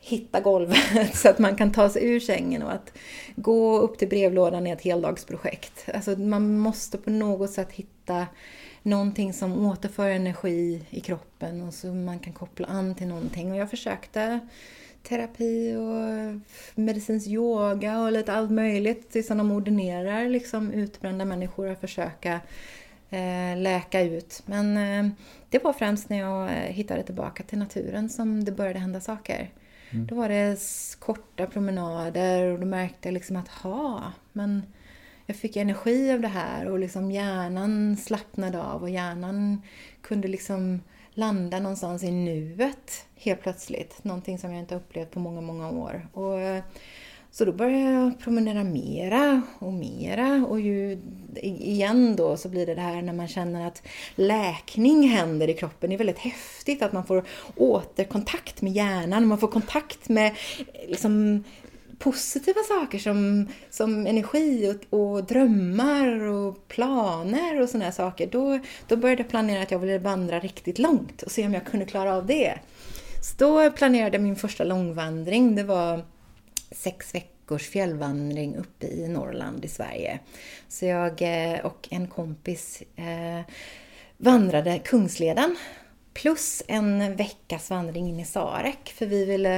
[0.00, 0.78] hitta golvet
[1.16, 2.92] så att man kan ta sig ur sängen och att
[3.36, 5.88] gå upp till brevlådan är ett heldagsprojekt.
[5.94, 8.26] Alltså man måste på något sätt hitta
[8.82, 13.52] någonting som återför energi i kroppen och så man kan koppla an till någonting.
[13.52, 14.40] Och jag försökte
[15.08, 16.40] terapi och
[16.80, 22.40] medicinsk yoga och lite allt möjligt tills de ordinerar liksom utbrända människor att försöka
[23.10, 24.42] eh, läka ut.
[24.46, 25.12] Men eh,
[25.50, 29.50] det var främst när jag eh, hittade tillbaka till naturen som det började hända saker.
[29.96, 30.58] Då var det
[30.98, 34.62] korta promenader och då märkte jag liksom att ha, men
[35.26, 39.62] jag fick energi av det här och liksom hjärnan slappnade av och hjärnan
[40.00, 40.80] kunde liksom
[41.14, 44.04] landa någonstans i nuet helt plötsligt.
[44.04, 46.08] Någonting som jag inte upplevt på många, många år.
[46.12, 46.64] Och, eh,
[47.30, 50.98] så då började jag promenera mera och mera och ju
[51.34, 53.82] igen då så blir det det här när man känner att
[54.14, 55.90] läkning händer i kroppen.
[55.90, 57.24] Det är väldigt häftigt att man får
[57.56, 60.36] återkontakt med hjärnan, man får kontakt med
[60.88, 61.44] liksom
[61.98, 68.26] positiva saker som, som energi och, och drömmar och planer och sådana saker.
[68.26, 71.66] Då, då började jag planera att jag ville vandra riktigt långt och se om jag
[71.66, 72.58] kunde klara av det.
[73.22, 75.56] Så då planerade jag min första långvandring.
[75.56, 76.04] Det var
[76.70, 80.18] sex veckors fjällvandring uppe i Norrland i Sverige.
[80.68, 83.52] Så jag eh, och en kompis eh,
[84.16, 85.56] vandrade Kungsleden
[86.14, 89.56] plus en veckas vandring in i Sarek för vi ville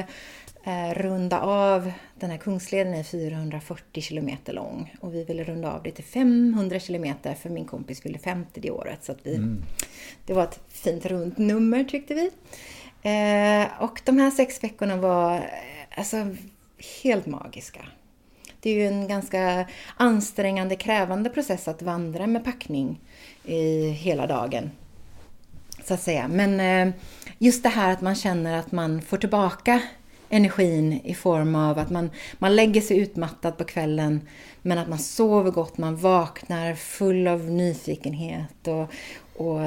[0.64, 5.82] eh, runda av den här Kungsleden är 440 kilometer lång och vi ville runda av
[5.82, 9.04] det till 500 kilometer för min kompis fyllde 50 det året.
[9.04, 9.56] Så att vi,
[10.26, 12.30] Det var ett fint runt nummer tyckte vi.
[13.02, 15.42] Eh, och de här sex veckorna var eh,
[15.96, 16.36] alltså
[17.02, 17.86] helt magiska.
[18.60, 23.00] Det är ju en ganska ansträngande, krävande process att vandra med packning
[23.44, 24.70] i hela dagen.
[25.84, 26.28] Så att säga.
[26.28, 26.94] Men eh,
[27.38, 29.82] just det här att man känner att man får tillbaka
[30.28, 34.20] energin i form av att man, man lägger sig utmattad på kvällen
[34.62, 38.90] men att man sover gott, man vaknar full av nyfikenhet och,
[39.36, 39.60] och,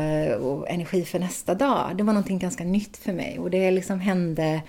[0.52, 1.98] och energi för nästa dag.
[1.98, 4.62] Det var någonting ganska nytt för mig och det liksom hände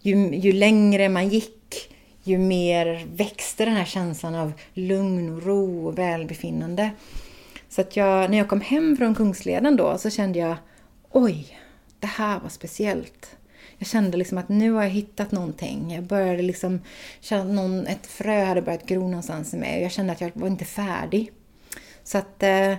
[0.00, 5.86] ju, ju längre man gick ju mer växte den här känslan av lugn och ro
[5.86, 6.90] och välbefinnande.
[7.68, 10.56] Så att jag, när jag kom hem från Kungsleden då så kände jag
[11.10, 11.58] oj,
[12.00, 13.36] det här var speciellt.
[13.78, 15.92] Jag kände liksom att nu har jag hittat någonting.
[15.94, 16.80] Jag började liksom
[17.20, 19.82] känna att någon, ett frö hade börjat gro någonstans i mig.
[19.82, 21.32] Jag kände att jag var inte färdig.
[22.04, 22.74] Så att eh,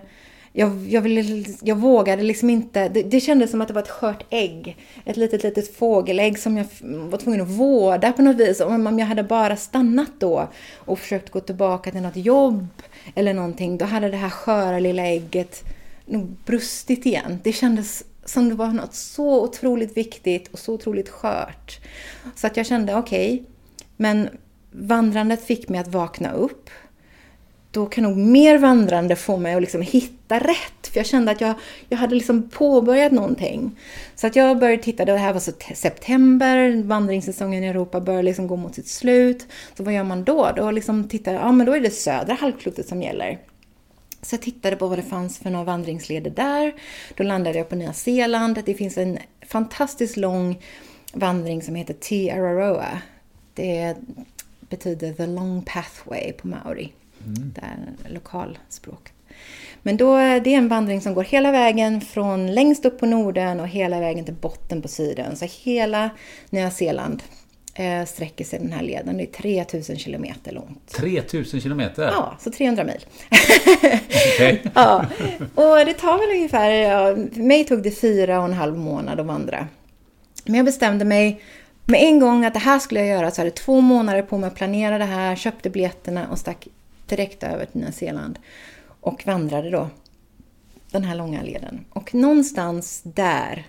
[0.54, 2.90] jag, jag, ville, jag vågade liksom inte.
[2.90, 4.78] Det, det kändes som att det var ett skört ägg.
[5.06, 8.62] Ett litet, litet fågelägg som jag var tvungen att vårda på något vis.
[8.62, 12.68] Om jag hade bara stannat då och försökt gå tillbaka till något jobb
[13.16, 15.64] eller någonting, då hade det här sköra lilla ägget
[16.06, 17.40] nog brustit igen.
[17.44, 21.80] Det kändes som det var något så otroligt viktigt och så otroligt skört.
[22.36, 23.46] Så att jag kände, okej, okay,
[23.98, 24.30] men
[24.72, 26.70] vandrandet fick mig att vakna upp.
[27.72, 30.88] Då kan nog mer vandrande få mig att liksom hitta rätt.
[30.92, 31.54] För jag kände att jag,
[31.90, 33.80] jag hade liksom påbörjat någonting.
[34.16, 38.48] Så att jag började titta, det här var så september, vandringssäsongen i Europa börjar liksom
[38.48, 39.46] gå mot sitt slut.
[39.78, 40.52] Så vad gör man då?
[40.56, 43.40] Då liksom tittar ja men då är det södra halvklotet som gäller.
[44.28, 46.74] Så jag tittade på vad det fanns för några vandringsleder där.
[47.16, 48.62] Då landade jag på Nya Zeeland.
[48.66, 50.62] Det finns en fantastiskt lång
[51.14, 53.02] vandring som heter Te Araroa.
[53.54, 53.96] Det
[54.60, 56.94] betyder the long pathway på maori.
[57.26, 57.54] Mm.
[57.56, 59.14] Det är lokalspråk.
[59.82, 63.60] Men då, det är en vandring som går hela vägen från längst upp på Norden
[63.60, 65.36] och hela vägen till botten på Syden.
[65.36, 66.10] Så hela
[66.50, 67.24] Nya Zeeland
[67.78, 69.18] eh, sträcker sig den här leden.
[69.18, 70.88] Det är 3000 kilometer långt.
[70.88, 72.04] 3000 kilometer?
[72.04, 73.06] Ja, så 300 mil.
[74.36, 74.60] okay.
[74.74, 75.06] ja,
[75.56, 79.20] och det tar väl ungefär, ja, för mig tog det fyra och en halv månad
[79.20, 79.68] att vandra.
[80.46, 81.42] Men jag bestämde mig
[81.86, 84.48] med en gång att det här skulle jag göra, så hade två månader på mig
[84.48, 86.68] att planera det här, köpte biljetterna och stack
[87.06, 88.40] direkt över till Nya Zeeland.
[89.02, 89.90] Och vandrade då
[90.92, 91.86] den här långa leden.
[91.90, 93.66] Och någonstans där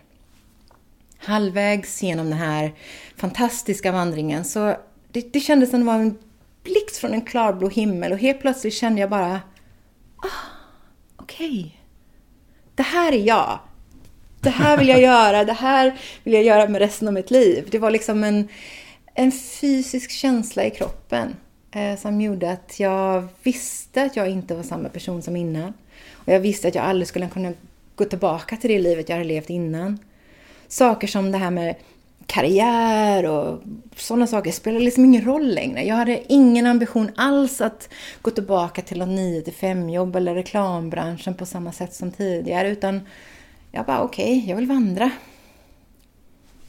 [1.19, 2.73] halvvägs genom den här
[3.17, 4.77] fantastiska vandringen så
[5.13, 6.19] det, det kändes som det var en
[6.63, 9.41] blixt från en klarblå himmel och helt plötsligt kände jag bara
[10.17, 10.27] ah,
[11.17, 11.61] okej.
[11.61, 11.71] Okay.
[12.75, 13.59] Det här är jag.
[14.41, 15.45] Det här vill jag göra.
[15.45, 17.69] Det här vill jag göra med resten av mitt liv.
[17.71, 18.49] Det var liksom en,
[19.15, 21.37] en fysisk känsla i kroppen
[21.71, 25.73] eh, som gjorde att jag visste att jag inte var samma person som innan.
[26.13, 27.53] Och jag visste att jag aldrig skulle kunna
[27.97, 29.99] gå tillbaka till det livet jag hade levt innan
[30.69, 31.75] saker som det här med
[32.27, 33.61] karriär och
[33.97, 35.85] sådana saker spelar liksom ingen roll längre.
[35.85, 37.89] Jag hade ingen ambition alls att
[38.23, 42.69] gå tillbaka till något 9 till 5 jobb eller reklambranschen på samma sätt som tidigare
[42.69, 43.01] utan
[43.73, 45.11] jag bara okej, okay, jag vill vandra.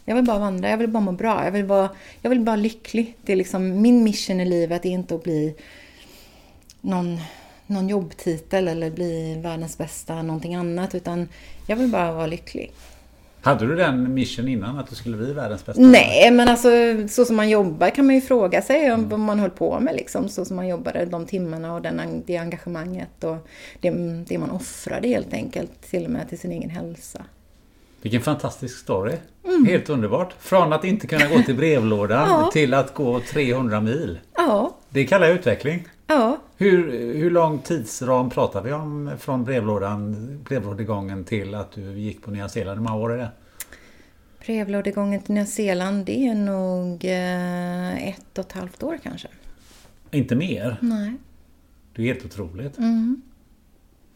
[0.05, 1.89] Jag vill bara vandra, jag vill bara må bra, jag vill bara,
[2.21, 3.15] jag vill bara lycklig.
[3.21, 5.55] Det är liksom min mission i livet är inte att bli
[6.81, 7.19] någon,
[7.67, 11.27] någon jobbtitel eller bli världens bästa någonting annat utan
[11.67, 12.71] jag vill bara vara lycklig.
[13.41, 15.81] Hade du den mission innan att du skulle bli världens bästa?
[15.81, 16.69] Nej, men alltså
[17.09, 19.95] så som man jobbar kan man ju fråga sig om vad man höll på med
[19.95, 20.29] liksom.
[20.29, 23.47] Så som man jobbade de timmarna och den, det engagemanget och
[23.79, 23.89] det,
[24.27, 25.81] det man offrade helt enkelt.
[25.89, 27.21] Till och med till sin egen hälsa.
[28.01, 29.15] Vilken fantastisk story.
[29.45, 29.65] Mm.
[29.65, 30.33] Helt underbart.
[30.39, 32.49] Från att inte kunna gå till brevlådan ja.
[32.53, 34.19] till att gå 300 mil.
[34.35, 34.75] Ja.
[34.89, 35.87] Det kallar jag utveckling.
[36.09, 36.37] Ja.
[36.57, 42.31] Hur, hur lång tidsram pratar vi om från brevlådan, brevlådegången till att du gick på
[42.31, 42.79] Nya Zeeland?
[42.79, 43.29] Hur många år är det?
[44.45, 49.27] Brevlådegången till Nya Zeeland, det är nog eh, ett och ett halvt år kanske.
[50.11, 50.77] Inte mer?
[50.81, 51.13] Nej.
[51.95, 52.77] Det är helt otroligt.
[52.77, 53.21] Mm.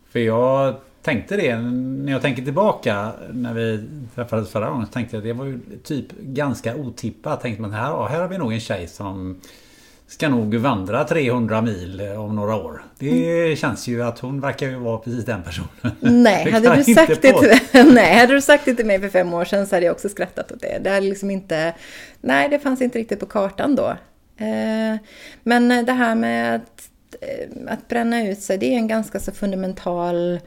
[0.10, 4.86] För jag tänkte det när jag tänker tillbaka när vi träffades förra gången.
[4.86, 7.42] Så tänkte jag att det var ju typ ganska otippat.
[7.42, 9.42] Tänkte man här, här har vi nog en tjej som
[10.08, 12.84] ska nog vandra 300 mil om några år.
[13.00, 13.56] Det mm.
[13.56, 15.70] känns ju att hon verkar ju vara precis den personen.
[16.00, 17.60] Nej, hade du, sagt det till,
[17.94, 20.10] nej, hade du sagt det till mig för fem år sedan så hade jag också
[20.10, 20.80] skrattat åt det.
[20.82, 21.74] Det hade liksom inte...
[22.22, 23.96] Nej, det fanns inte riktigt på kartan då.
[24.38, 24.98] Eh,
[25.44, 26.90] men det här med att,
[27.22, 30.40] eh, att bränna ut sig, det är en ganska så fundamental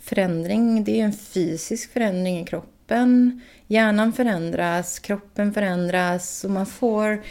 [0.00, 0.84] förändring.
[0.84, 3.40] Det är en fysisk förändring i kroppen.
[3.66, 7.22] Hjärnan förändras, kroppen förändras och man får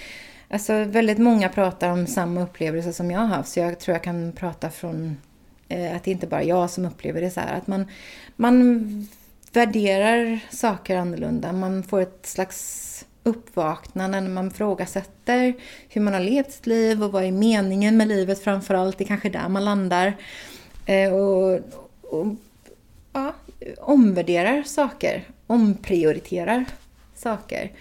[0.49, 4.03] Alltså väldigt många pratar om samma upplevelse som jag har haft, så jag tror jag
[4.03, 5.17] kan prata från
[5.69, 7.57] eh, att det inte bara är jag som upplever det så här.
[7.57, 7.85] Att man,
[8.35, 9.07] man
[9.53, 11.53] värderar saker annorlunda.
[11.53, 15.53] Man får ett slags uppvaknande när man frågasätter
[15.89, 18.97] hur man har levt sitt liv och vad är meningen med livet framförallt.
[18.97, 20.13] Det är kanske där man landar.
[20.85, 21.59] Eh, och,
[22.01, 22.27] och
[23.13, 23.33] ja,
[23.77, 26.65] omvärderar saker, omprioriterar
[27.15, 27.71] saker.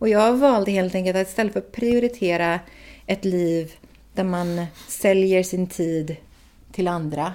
[0.00, 2.60] Och jag valde helt enkelt att istället för att prioritera
[3.06, 3.72] ett liv
[4.14, 6.16] där man säljer sin tid
[6.72, 7.34] till andra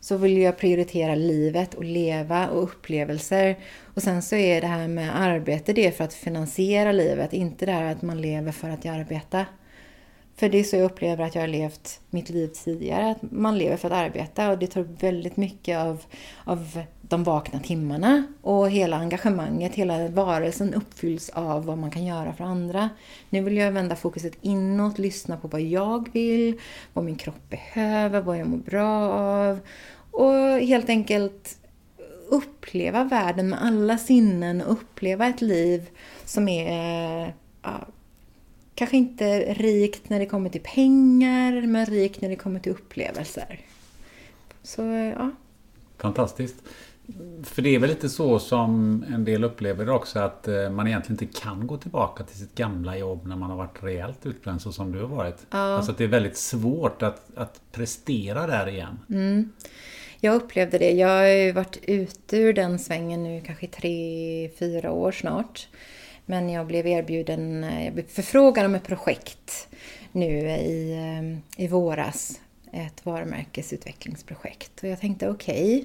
[0.00, 3.58] så vill jag prioritera livet och leva och upplevelser.
[3.94, 7.72] Och sen så är det här med arbete det för att finansiera livet, inte det
[7.72, 9.46] här att man lever för att arbeta.
[10.36, 13.10] För det är så jag upplever att jag har levt mitt liv tidigare.
[13.10, 16.02] Att man lever för att arbeta och det tar väldigt mycket av,
[16.44, 18.24] av de vakna timmarna.
[18.42, 22.90] Och hela engagemanget, hela varelsen uppfylls av vad man kan göra för andra.
[23.30, 26.60] Nu vill jag vända fokuset inåt, lyssna på vad jag vill,
[26.92, 29.60] vad min kropp behöver, vad jag mår bra av.
[30.10, 31.56] Och helt enkelt
[32.28, 35.90] uppleva världen med alla sinnen och uppleva ett liv
[36.24, 37.86] som är ja,
[38.74, 43.60] kanske inte rikt när det kommer till pengar, men rikt när det kommer till upplevelser.
[44.62, 44.82] Så
[45.16, 45.30] ja.
[45.98, 46.56] Fantastiskt.
[47.42, 50.86] För det är väl lite så som en del upplever det också att eh, man
[50.86, 54.62] egentligen inte kan gå tillbaka till sitt gamla jobb när man har varit rejält utbränd
[54.62, 55.46] så som du har varit.
[55.50, 55.58] Ja.
[55.58, 58.98] Alltså att det är väldigt svårt att, att prestera där igen.
[59.08, 59.52] Mm.
[60.20, 60.90] Jag upplevde det.
[60.90, 65.68] Jag har ju varit ute ur den svängen nu kanske tre, fyra år snart.
[66.26, 69.68] Men jag blev erbjuden, eh, jag blev förfrågad om ett projekt
[70.12, 72.40] nu i, eh, i våras.
[72.72, 74.82] Ett varumärkesutvecklingsprojekt.
[74.82, 75.84] Och jag tänkte okej, okay,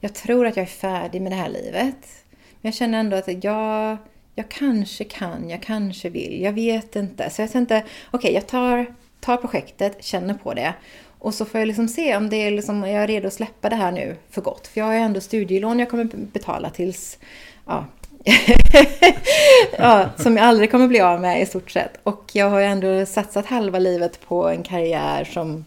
[0.00, 1.96] jag tror att jag är färdig med det här livet.
[2.30, 3.96] Men jag känner ändå att jag,
[4.34, 7.30] jag kanske kan, jag kanske vill, jag vet inte.
[7.30, 8.86] Så jag tänkte, okej, okay, jag tar,
[9.20, 10.74] tar projektet, känner på det.
[11.18, 13.68] Och så får jag liksom se om det är liksom, jag är redo att släppa
[13.68, 14.66] det här nu för gott.
[14.66, 17.18] För jag har ju ändå studielån jag kommer betala tills
[17.66, 17.86] ja,
[19.78, 22.00] ja, som jag aldrig kommer bli av med i stort sett.
[22.02, 25.64] Och jag har ju ändå satsat halva livet på en karriär som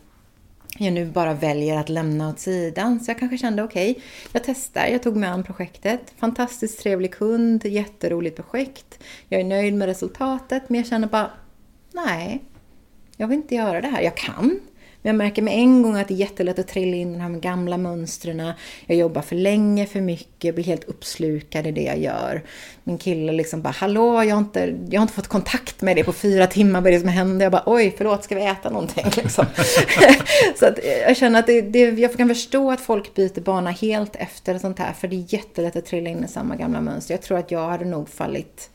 [0.78, 3.00] jag nu bara väljer att lämna åt sidan.
[3.00, 4.88] Så jag kanske kände okej, okay, jag testar.
[4.88, 6.14] Jag tog mig an projektet.
[6.18, 9.00] Fantastiskt trevlig kund, jätteroligt projekt.
[9.28, 11.32] Jag är nöjd med resultatet, men jag känner bara
[11.94, 12.44] nej,
[13.18, 14.02] jag vill inte göra det här.
[14.02, 14.60] Jag kan,
[15.02, 17.22] men jag märker med en gång att det är jättelätt att trilla in i de
[17.22, 18.54] här gamla mönstren.
[18.86, 22.44] Jag jobbar för länge, för mycket, blir helt uppslukad i det jag gör.
[22.84, 26.04] Min kille liksom bara, hallå, jag har inte, jag har inte fått kontakt med dig
[26.04, 27.46] på fyra timmar, vad är det som händer?
[27.46, 29.06] Jag bara, oj, förlåt, ska vi äta någonting?
[29.18, 29.46] Liksom.
[30.60, 33.72] så att eh, jag känner att det, det, jag kan förstå att folk byter bana
[33.72, 37.14] helt efter sånt här, för det är jättelätt att trilla in i samma gamla mönster.
[37.14, 38.70] Jag tror att jag hade nog fallit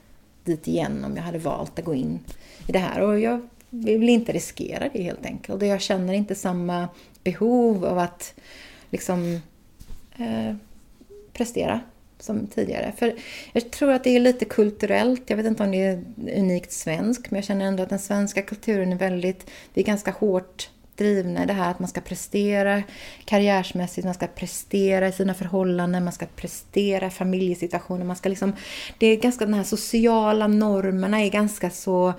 [0.44, 2.20] dit igen om jag hade valt att gå in
[2.66, 3.00] i det här.
[3.00, 5.62] Och jag vi vill inte riskera det helt enkelt.
[5.62, 6.88] Och jag känner inte samma
[7.24, 8.34] behov av att
[8.90, 9.40] liksom
[10.18, 10.54] eh,
[11.32, 11.80] prestera
[12.18, 12.92] som tidigare.
[12.96, 13.14] För
[13.52, 15.30] jag tror att det är lite kulturellt.
[15.30, 16.02] Jag vet inte om det är
[16.36, 20.10] unikt svenskt, men jag känner ändå att den svenska kulturen är väldigt, vi är ganska
[20.10, 22.82] hårt drivna i det här att man ska prestera
[23.24, 28.52] karriärsmässigt, man ska prestera i sina förhållanden, man ska prestera i familjesituationer, man ska liksom,
[28.98, 32.14] det är ganska, de här sociala normerna är ganska så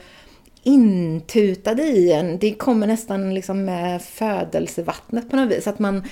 [0.67, 2.37] intutade i en.
[2.37, 5.67] Det kommer nästan liksom med födelsevattnet på något vis.
[5.67, 6.03] Att man,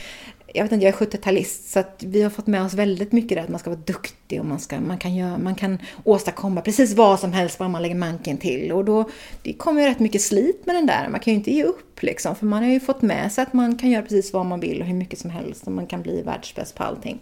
[0.53, 3.37] jag vet inte, jag är 70-talist så att vi har fått med oss väldigt mycket
[3.37, 6.61] det att man ska vara duktig och man, ska, man, kan, göra, man kan åstadkomma
[6.61, 8.71] precis vad som helst bara man lägger manken till.
[8.71, 9.09] Och då
[9.41, 11.09] det kommer ju rätt mycket slit med den där.
[11.09, 13.53] Man kan ju inte ge upp liksom för man har ju fått med sig att
[13.53, 16.01] man kan göra precis vad man vill och hur mycket som helst och man kan
[16.01, 17.19] bli världsbäst på allting.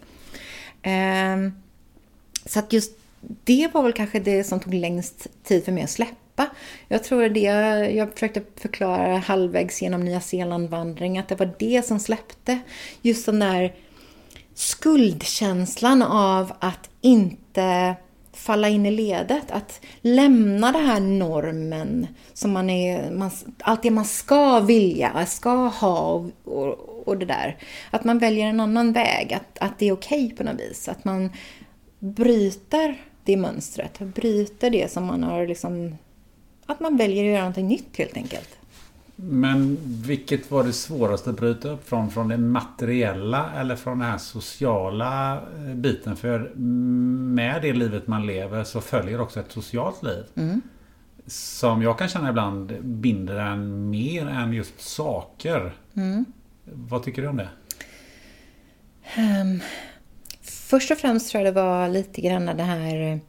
[0.82, 1.36] Eh,
[2.46, 2.98] så att just
[3.44, 6.54] det var väl kanske det som tog längst tid för mig att släppa släppa.
[6.88, 7.40] Jag tror det
[7.94, 12.58] jag försökte förklara halvvägs genom Nya Zeeland-vandring, att det var det som släppte.
[13.02, 13.74] Just den där
[14.54, 17.96] skuldkänslan av att inte
[18.32, 19.50] falla in i ledet.
[19.50, 25.50] Att lämna den här normen som man är, man, allt det man ska vilja, ska
[25.50, 27.56] ha och, och, och det där.
[27.90, 30.88] Att man väljer en annan väg, att, att det är okej okay på något vis.
[30.88, 31.30] Att man
[31.98, 35.96] bryter det mönstret, bryter det som man har liksom
[36.66, 38.58] att man väljer att göra någonting nytt helt enkelt.
[39.16, 42.10] Men vilket var det svåraste att bryta upp från?
[42.10, 46.16] Från det materiella eller från den här sociala eh, biten?
[46.16, 46.52] För
[47.34, 50.24] med det livet man lever så följer också ett socialt liv.
[50.34, 50.60] Mm.
[51.26, 55.74] Som jag kan känna ibland binder en mer än just saker.
[55.94, 56.24] Mm.
[56.64, 57.48] Vad tycker du om det?
[59.18, 59.60] Um,
[60.42, 63.20] först och främst tror jag det var lite grann det här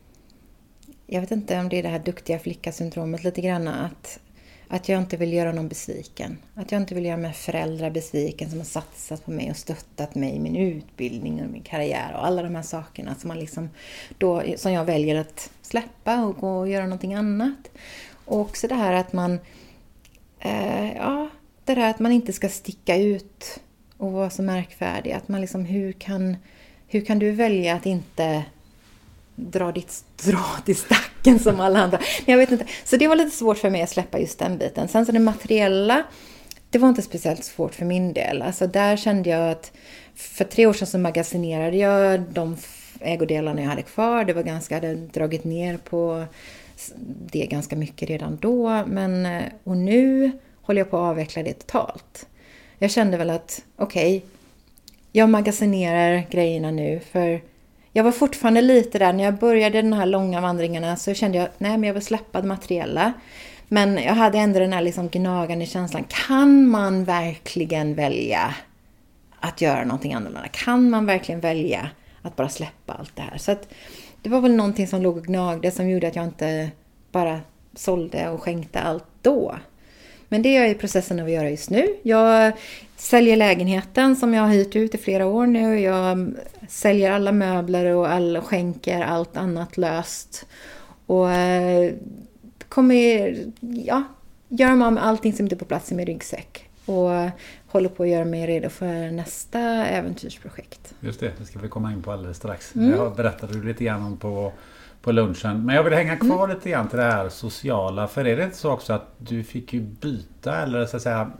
[1.07, 4.19] jag vet inte om det är det här duktiga flicka-syndromet lite grann att,
[4.67, 6.37] att jag inte vill göra någon besviken.
[6.55, 10.15] Att jag inte vill göra mina föräldrar besviken som har satsat på mig och stöttat
[10.15, 13.69] mig i min utbildning och min karriär och alla de här sakerna som, man liksom
[14.17, 17.71] då, som jag väljer att släppa och gå och göra någonting annat.
[18.25, 19.39] Och också det här att man,
[20.39, 21.29] eh, ja,
[21.65, 23.59] det här att man inte ska sticka ut
[23.97, 25.11] och vara så märkvärdig.
[25.11, 26.37] Att man liksom, hur kan,
[26.87, 28.45] hur kan du välja att inte
[29.35, 31.99] dra ditt strå till stacken som alla andra.
[32.25, 32.65] Jag vet inte.
[32.83, 34.87] Så det var lite svårt för mig att släppa just den biten.
[34.87, 36.03] Sen så det materiella,
[36.69, 38.41] det var inte speciellt svårt för min del.
[38.41, 39.71] Alltså där kände jag att
[40.15, 42.57] för tre år sedan så magasinerade jag de
[42.99, 44.23] ägodelarna jag hade kvar.
[44.23, 46.25] Det var ganska, jag hade dragit ner på
[47.31, 48.83] det ganska mycket redan då.
[48.87, 50.31] Men, eh, och nu
[50.61, 52.27] håller jag på att avveckla det totalt.
[52.77, 54.29] Jag kände väl att okej, okay,
[55.11, 57.41] jag magasinerar grejerna nu för
[57.97, 61.47] jag var fortfarande lite där när jag började de här långa vandringarna så kände jag
[61.57, 63.13] nej men jag vill släppa det materiella.
[63.67, 66.03] Men jag hade ändå den här liksom gnagande känslan.
[66.27, 68.55] Kan man verkligen välja
[69.39, 70.47] att göra någonting annorlunda?
[70.47, 71.89] Kan man verkligen välja
[72.21, 73.37] att bara släppa allt det här?
[73.37, 73.67] Så att
[74.21, 76.69] det var väl någonting som låg och gnagde som gjorde att jag inte
[77.11, 77.39] bara
[77.75, 79.55] sålde och skänkte allt då.
[80.29, 81.95] Men det är jag i processen av att göra just nu.
[82.03, 82.53] Jag
[82.95, 85.79] säljer lägenheten som jag har hyrt ut i flera år nu.
[85.79, 86.33] Jag
[86.69, 90.45] säljer alla möbler och all, skänker allt annat löst.
[91.05, 91.93] Och eh,
[92.69, 94.03] kommer ja,
[94.47, 96.69] göra mig av med allting som inte är på plats i min ryggsäck.
[96.85, 97.09] Och
[97.67, 100.93] håller på att göra mig redo för nästa äventyrsprojekt.
[100.99, 102.75] Just det, det ska vi komma in på alldeles strax.
[102.75, 102.91] Mm.
[102.91, 104.53] Jag berättade lite grann om på
[105.05, 105.65] på lunchen.
[105.65, 106.55] Men jag vill hänga kvar mm.
[106.55, 108.07] lite grann till det här sociala.
[108.07, 111.31] För är det inte så också att du fick ju byta eller så att säga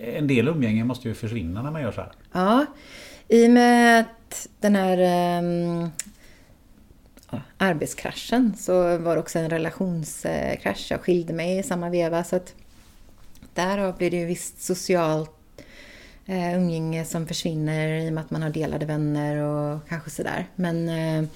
[0.00, 2.12] en del umgänge måste ju försvinna när man gör så här?
[2.32, 2.66] Ja,
[3.28, 5.90] i och med att den här um,
[7.58, 10.86] arbetskraschen så var det också en relationskrasch.
[10.90, 12.54] Jag skilde mig i samma veva så att
[13.54, 15.30] därav blir det ju visst socialt
[16.28, 20.46] uh, umgänge som försvinner i och med att man har delade vänner och kanske sådär.
[20.56, 21.28] Men uh,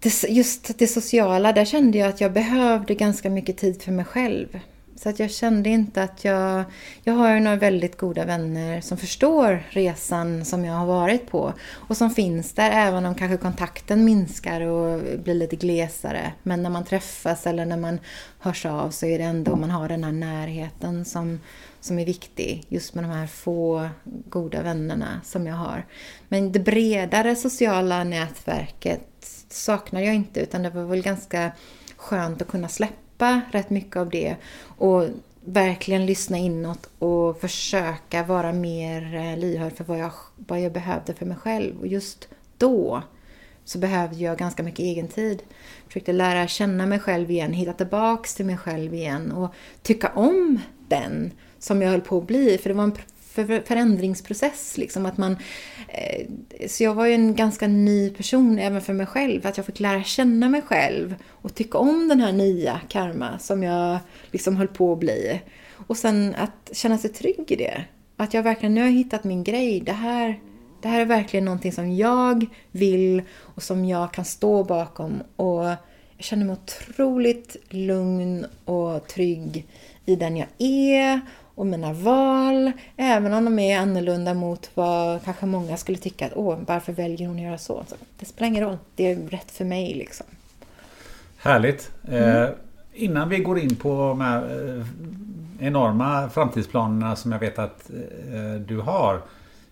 [0.00, 4.04] det, just det sociala, där kände jag att jag behövde ganska mycket tid för mig
[4.04, 4.60] själv.
[5.02, 6.64] Så att jag kände inte att jag...
[7.04, 11.52] Jag har ju några väldigt goda vänner som förstår resan som jag har varit på.
[11.72, 16.32] Och som finns där även om kanske kontakten minskar och blir lite glesare.
[16.42, 18.00] Men när man träffas eller när man
[18.38, 21.40] hörs av så är det ändå man har den här närheten som,
[21.80, 22.64] som är viktig.
[22.68, 25.86] Just med de här få goda vännerna som jag har.
[26.28, 29.17] Men det bredare sociala nätverket
[29.48, 31.52] saknar jag inte utan det var väl ganska
[31.96, 35.04] skönt att kunna släppa rätt mycket av det och
[35.44, 41.14] verkligen lyssna inåt och försöka vara mer eh, lyhörd för vad jag, vad jag behövde
[41.14, 41.80] för mig själv.
[41.80, 42.28] Och just
[42.58, 43.02] då
[43.64, 45.42] så behövde jag ganska mycket egen tid.
[45.86, 50.60] Försökte lära känna mig själv igen, hitta tillbaks till mig själv igen och tycka om
[50.88, 52.58] den som jag höll på att bli.
[52.58, 52.92] För det var en
[53.30, 54.76] för förändringsprocess.
[54.76, 55.36] Liksom, att man,
[55.88, 56.26] eh,
[56.68, 59.46] så jag var ju en ganska ny person även för mig själv.
[59.46, 63.62] Att jag fick lära känna mig själv och tycka om den här nya karma som
[63.62, 63.98] jag
[64.30, 65.40] liksom höll på att bli.
[65.86, 67.84] Och sen att känna sig trygg i det.
[68.16, 69.80] Att jag verkligen, nu har jag hittat min grej.
[69.80, 70.40] Det här,
[70.82, 75.22] det här är verkligen någonting som jag vill och som jag kan stå bakom.
[75.36, 75.76] Och jag
[76.24, 79.66] känner mig otroligt lugn och trygg
[80.06, 81.20] i den jag är
[81.58, 86.32] och mina val, även om de är annorlunda mot vad kanske många skulle tycka att
[86.34, 87.84] åh, varför väljer hon att göra så?
[87.88, 90.26] så det spelar ingen roll, det är rätt för mig liksom.
[91.38, 91.90] Härligt!
[92.08, 92.42] Mm.
[92.42, 92.48] Eh,
[92.94, 94.42] innan vi går in på de här
[94.78, 94.86] eh,
[95.66, 99.22] enorma framtidsplanerna som jag vet att eh, du har.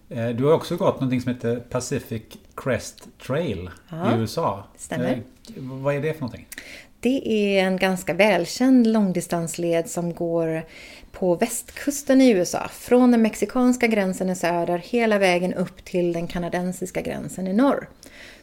[0.09, 2.22] Eh, du har också gått någonting som heter Pacific
[2.57, 4.64] Crest Trail ja, i USA.
[4.76, 5.12] Stämmer.
[5.12, 5.18] Eh,
[5.57, 6.47] vad är det för någonting?
[7.01, 10.62] Det är en ganska välkänd långdistansled som går
[11.19, 12.69] på västkusten i USA.
[12.73, 17.89] Från den mexikanska gränsen i söder hela vägen upp till den kanadensiska gränsen i norr.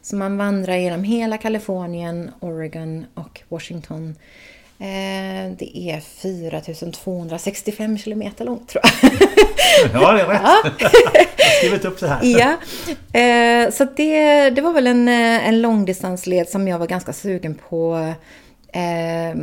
[0.02, 4.16] Så man vandrar genom hela Kalifornien, Oregon och Washington.
[4.80, 9.12] Eh, det är 4265 kilometer långt tror jag.
[9.94, 10.42] Ja, det är rätt.
[10.44, 10.64] Ja.
[10.80, 12.20] Jag har skrivit upp det här.
[12.24, 12.58] Ja,
[13.20, 17.60] eh, så det, det var väl en, eh, en långdistansled som jag var ganska sugen
[17.70, 18.14] på
[18.74, 19.36] eh,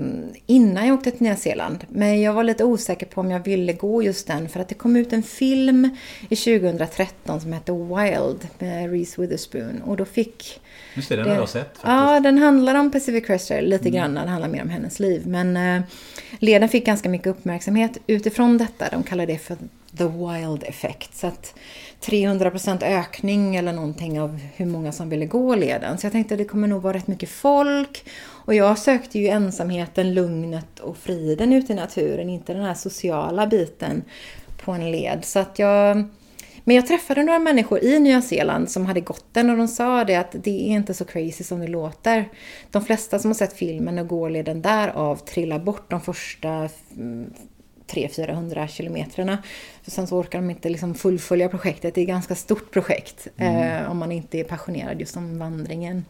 [0.46, 1.84] innan jag åkte till Nya Zeeland.
[1.88, 4.74] Men jag var lite osäker på om jag ville gå just den för att det
[4.74, 5.96] kom ut en film
[6.28, 10.60] i 2013 som hette Wild med Reese Witherspoon och då fick
[10.94, 11.66] Just det, den har jag sett.
[11.66, 11.84] Faktiskt.
[11.84, 13.92] Ja, den handlar om Pacific Crest lite mm.
[13.92, 14.14] grann.
[14.14, 15.26] Den handlar mer om hennes liv.
[15.26, 15.82] Men eh,
[16.38, 18.88] leden fick ganska mycket uppmärksamhet utifrån detta.
[18.90, 19.56] De kallar det för
[19.98, 21.16] the wild effect.
[21.16, 21.54] Så att
[22.00, 25.98] 300% ökning eller någonting av hur många som ville gå leden.
[25.98, 28.04] Så jag tänkte att det kommer nog vara rätt mycket folk.
[28.50, 33.46] Och jag sökte ju ensamheten, lugnet och friden ute i naturen, inte den här sociala
[33.46, 34.02] biten
[34.64, 35.24] på en led.
[35.24, 36.04] Så att jag...
[36.64, 40.04] Men jag träffade några människor i Nya Zeeland som hade gått den och de sa
[40.04, 42.28] det att det är inte så crazy som det låter.
[42.70, 46.68] De flesta som har sett filmen och gåleden därav trillar bort de första
[47.90, 49.38] 300-400 kilometrarna.
[49.86, 51.94] Sen så orkar de inte liksom fullfölja projektet.
[51.94, 53.82] Det är ett ganska stort projekt mm.
[53.84, 56.04] eh, om man inte är passionerad just om vandringen.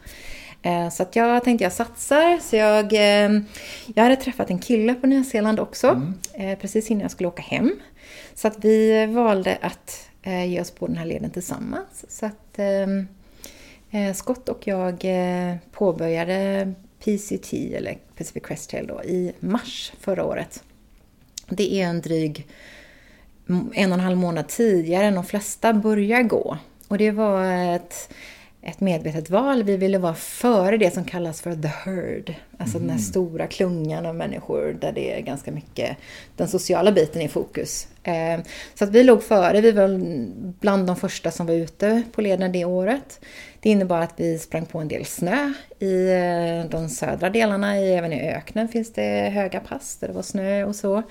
[0.63, 2.39] Eh, så att jag tänkte jag satsar.
[2.39, 3.41] Så jag, eh,
[3.95, 6.15] jag hade träffat en kille på Nya Zeeland också, mm.
[6.35, 7.73] Eh, precis innan jag skulle åka hem.
[8.35, 10.07] Så att vi valde att
[10.47, 12.05] ge oss på den här leden tillsammans.
[12.09, 12.59] Så att
[14.17, 15.05] Scott och jag
[15.73, 20.63] påbörjade PCT, eller Pacific Crest Trail då, i mars förra året.
[21.49, 22.47] Det är en dryg
[23.75, 26.59] en och en halv månad tidigare än de flesta börjar gå.
[26.89, 27.45] Och det var
[27.75, 28.11] ett
[28.63, 29.63] ett medvetet val.
[29.63, 32.35] Vi ville vara före det som kallas för the herd.
[32.59, 32.87] Alltså mm.
[32.87, 32.99] den här mm.
[32.99, 35.97] stora klungan av människor där det är ganska mycket
[36.37, 37.89] den sociala biten i fokus.
[38.03, 38.41] Eh,
[38.75, 39.61] så att vi låg före.
[39.61, 40.01] Vi var
[40.61, 43.21] bland de första som var ute på leden det året.
[43.61, 47.77] Det innebar att vi sprang på en del snö i eh, de södra delarna.
[47.77, 51.03] Även i öknen finns det höga pass där det var snö och så.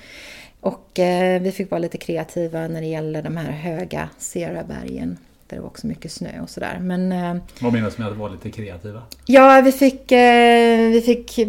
[0.62, 5.18] Och eh, vi fick vara lite kreativa när det gäller de här höga Sierra-bergen
[5.50, 6.80] där det var också mycket snö och sådär.
[6.82, 9.04] Men, eh, Vad menas med att vara lite kreativa?
[9.26, 11.40] Ja, vi fick, eh, vi fick...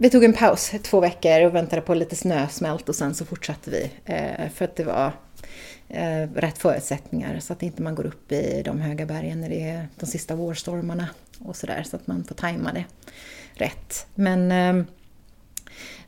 [0.00, 3.70] Vi tog en paus två veckor och väntade på lite snösmält och sen så fortsatte
[3.70, 3.90] vi.
[4.04, 5.12] Eh, för att det var
[6.34, 9.88] rätt förutsättningar så att inte man går upp i de höga bergen när det är
[10.00, 11.08] de sista vårstormarna
[11.38, 11.82] och sådär.
[11.82, 12.84] Så att man får tajma det
[13.54, 14.06] rätt.
[14.14, 14.86] Men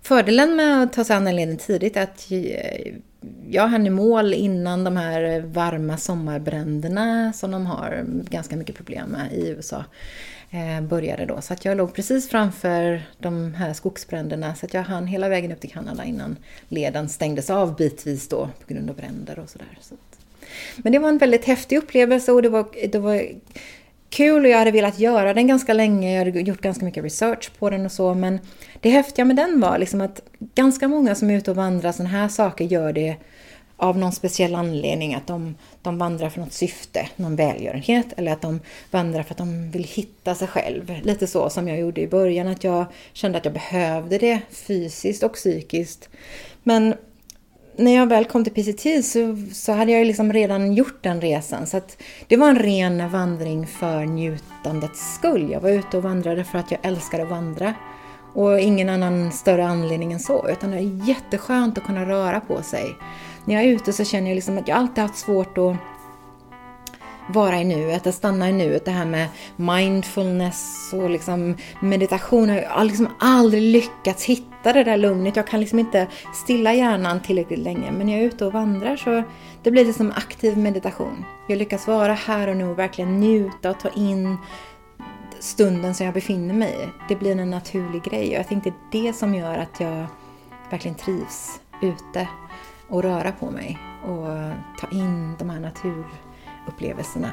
[0.03, 2.31] fördelen med att ta sig an den leden tidigt är att
[3.49, 9.09] jag hann i mål innan de här varma sommarbränderna som de har ganska mycket problem
[9.09, 9.85] med i USA
[10.51, 11.41] eh, började då.
[11.41, 15.53] Så att jag låg precis framför de här skogsbränderna så att jag hann hela vägen
[15.53, 16.37] upp till Kanada innan
[16.69, 19.79] leden stängdes av bitvis då på grund av bränder och sådär.
[19.81, 19.95] Så
[20.77, 23.23] men det var en väldigt häftig upplevelse och det var, det var
[24.11, 26.13] kul och jag hade velat göra den ganska länge.
[26.13, 28.15] Jag hade gjort ganska mycket research på den och så.
[28.15, 28.39] Men
[28.81, 30.21] det häftiga med den var liksom att
[30.55, 33.17] ganska många som är ute och vandrar sådana här saker gör det
[33.77, 35.15] av någon speciell anledning.
[35.15, 38.07] Att de, de vandrar för något syfte, någon välgörenhet.
[38.17, 40.93] Eller att de vandrar för att de vill hitta sig själv.
[41.03, 42.49] Lite så som jag gjorde i början.
[42.49, 46.09] Att jag kände att jag behövde det fysiskt och psykiskt.
[46.63, 46.95] Men
[47.81, 51.67] när jag väl kom till PCT så, så hade jag liksom redan gjort den resan.
[51.67, 55.51] Så att det var en ren vandring för njutandets skull.
[55.51, 57.75] Jag var ute och vandrade för att jag älskar att vandra.
[58.35, 60.49] Och ingen annan större anledning än så.
[60.49, 62.97] Utan det är jätteskönt att kunna röra på sig.
[63.45, 65.77] När jag är ute så känner jag liksom att jag alltid haft svårt att
[67.29, 68.85] vara i nuet, att stanna i nuet.
[68.85, 72.49] Det här med mindfulness och liksom meditation.
[72.49, 75.37] Jag har liksom aldrig lyckats hitta det där lugnet.
[75.37, 77.93] Jag kan liksom inte stilla hjärnan tillräckligt länge.
[77.93, 79.23] Men när jag är ute och vandrar så
[79.63, 81.25] det blir det som aktiv meditation.
[81.49, 84.37] Jag lyckas vara här och nu och verkligen njuta och ta in
[85.41, 86.89] stunden som jag befinner mig i.
[87.09, 90.07] Det blir en naturlig grej och jag tänkte det är det som gör att jag
[90.71, 92.29] verkligen trivs ute
[92.89, 94.27] och röra på mig och
[94.81, 96.05] ta in de här natur
[96.71, 97.33] upplevelserna.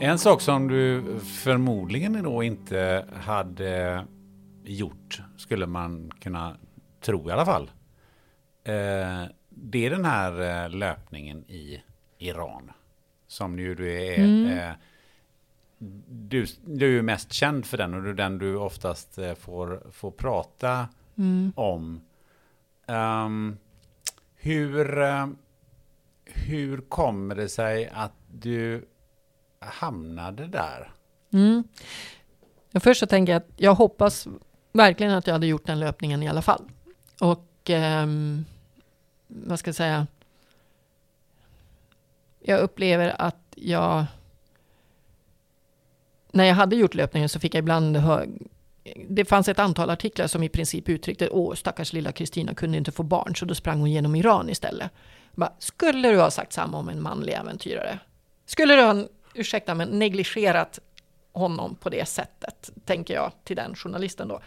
[0.00, 4.04] En sak som du förmodligen då inte hade
[4.64, 6.56] gjort, skulle man kunna
[7.00, 7.70] tro i alla fall.
[8.64, 9.22] Eh,
[9.62, 11.82] det är den här eh, löpningen i
[12.18, 12.72] Iran.
[13.26, 14.18] Som ju du är...
[14.18, 14.58] Mm.
[14.58, 14.74] Eh,
[16.08, 19.82] du, du är mest känd för den och det är den du oftast eh, får,
[19.92, 21.52] får prata mm.
[21.56, 22.00] om.
[22.86, 23.58] Um,
[24.36, 25.26] hur, uh,
[26.24, 28.88] hur kommer det sig att du
[29.58, 30.92] hamnade där?
[31.32, 31.64] Mm.
[32.74, 34.28] Först så tänker jag att jag hoppas
[34.72, 36.62] verkligen att jag hade gjort den löpningen i alla fall.
[37.20, 38.44] Och um,
[39.28, 40.06] vad ska jag säga,
[42.40, 44.04] jag upplever att jag,
[46.30, 48.26] när jag hade gjort löpningen så fick jag ibland höra,
[49.08, 52.92] det fanns ett antal artiklar som i princip uttryckte, åh stackars lilla Kristina kunde inte
[52.92, 54.90] få barn, så då sprang hon genom Iran istället.
[55.34, 57.98] Bara, skulle du ha sagt samma om en manlig äventyrare?
[58.46, 60.78] Skulle du ha, ursäkta men, negligerat
[61.32, 64.40] honom på det sättet, tänker jag till den journalisten då,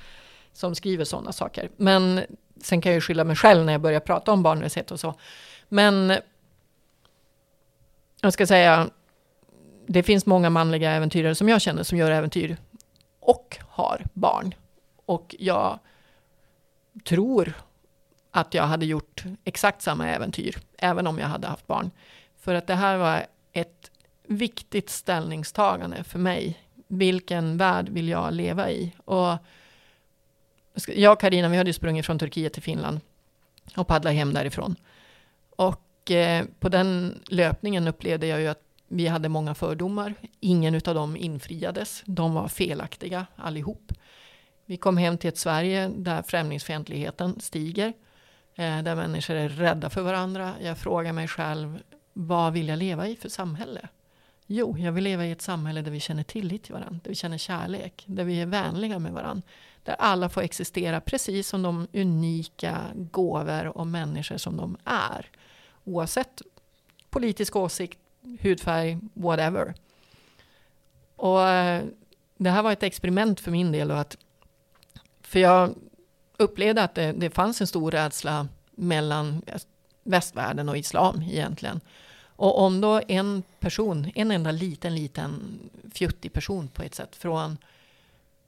[0.54, 1.70] som skriver sådana saker.
[1.78, 2.22] Men
[2.66, 5.14] Sen kan jag ju skylla mig själv när jag börjar prata om barnlöshet och så.
[5.70, 6.14] Men
[8.22, 8.90] jag ska säga,
[9.88, 12.58] det finns många manliga äventyrare som jag känner som gör äventyr
[13.20, 14.56] och har barn.
[15.06, 15.80] Och jag
[17.06, 17.54] tror
[18.32, 21.92] att jag hade gjort exakt samma äventyr, även om jag hade haft barn.
[22.40, 23.92] För att det här var ett
[24.28, 26.64] viktigt ställningstagande för mig.
[26.88, 28.96] Vilken värld vill jag leva i?
[29.06, 29.38] Och
[30.88, 33.00] jag och Carina, vi hade sprungit från Turkiet till Finland
[33.76, 34.76] och paddlat hem därifrån.
[35.50, 40.14] Och eh, på den löpningen upplevde jag ju att vi hade många fördomar.
[40.40, 42.04] Ingen av dem infriades.
[42.06, 43.94] De var felaktiga allihop.
[44.66, 47.94] Vi kom hem till ett Sverige där främlingsfientligheten stiger.
[48.56, 50.54] Eh, där människor är rädda för varandra.
[50.62, 51.80] Jag frågar mig själv,
[52.14, 53.88] vad vill jag leva i för samhälle?
[54.48, 57.16] Jo, jag vill leva i ett samhälle där vi känner tillit till varandra, där vi
[57.16, 59.44] känner kärlek, där vi är vänliga med varandra.
[59.84, 65.30] Där alla får existera precis som de unika gåvor och människor som de är.
[65.84, 66.42] Oavsett
[67.10, 68.00] politisk åsikt,
[68.40, 69.74] hudfärg, whatever.
[71.16, 71.84] Och eh,
[72.38, 73.92] det här var ett experiment för min del.
[73.92, 74.18] Och att,
[75.22, 75.76] för jag
[76.38, 79.42] upplevde att det, det fanns en stor rädsla mellan
[80.04, 81.82] västvärlden och islam egentligen.
[82.24, 85.60] Och om då en person, en enda liten, liten
[85.94, 87.58] fjuttig person på ett sätt från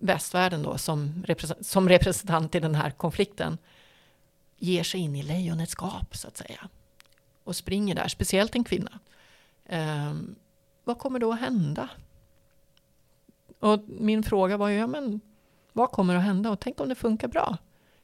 [0.03, 3.57] västvärlden då som, representant, som representant i den här konflikten
[4.57, 6.69] ger sig in i lejonets gap så att säga.
[7.43, 8.99] Och springer där, speciellt en kvinna.
[9.65, 10.13] Eh,
[10.83, 11.89] vad kommer då att hända?
[13.59, 15.21] Och min fråga var ju, ja men
[15.73, 16.51] vad kommer att hända?
[16.51, 17.57] Och tänk om det funkar bra?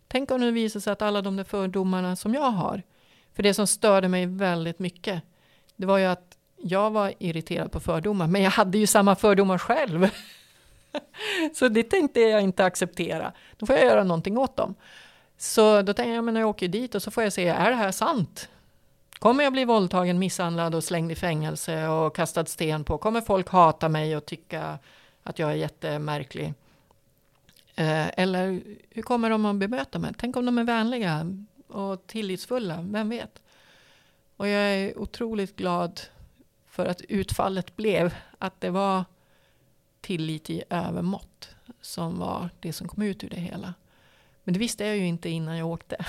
[0.08, 2.84] Tänk om det visar sig att alla de där fördomarna som jag har,
[3.34, 5.24] för det som störde mig väldigt mycket,
[5.76, 9.58] det var ju att jag var irriterad på fördomar, men jag hade ju samma fördomar
[9.58, 10.10] själv.
[11.54, 13.32] så det tänkte jag inte acceptera.
[13.58, 14.76] Då får jag göra någonting åt dem.
[15.38, 17.76] Så då tänkte jag, men jag åker dit och så får jag se, är det
[17.76, 18.50] här sant?
[19.20, 22.98] Kommer jag bli våldtagen, misshandlad och slängd i fängelse och kastad sten på?
[22.98, 24.80] Kommer folk hata mig och tycka
[25.24, 26.54] att jag är jättemärklig?
[27.76, 30.12] Eh, eller hur kommer de att bemöta mig?
[30.18, 31.36] Tänk om de är vänliga
[31.68, 33.42] och tillitsfulla, vem vet?
[34.38, 36.02] Och jag är otroligt glad
[36.68, 39.06] för att utfallet blev att det var
[40.02, 41.50] tillit i övermått
[41.82, 43.74] som var det som kom ut ur det hela.
[44.44, 46.06] Men det visste jag ju inte innan jag åkte.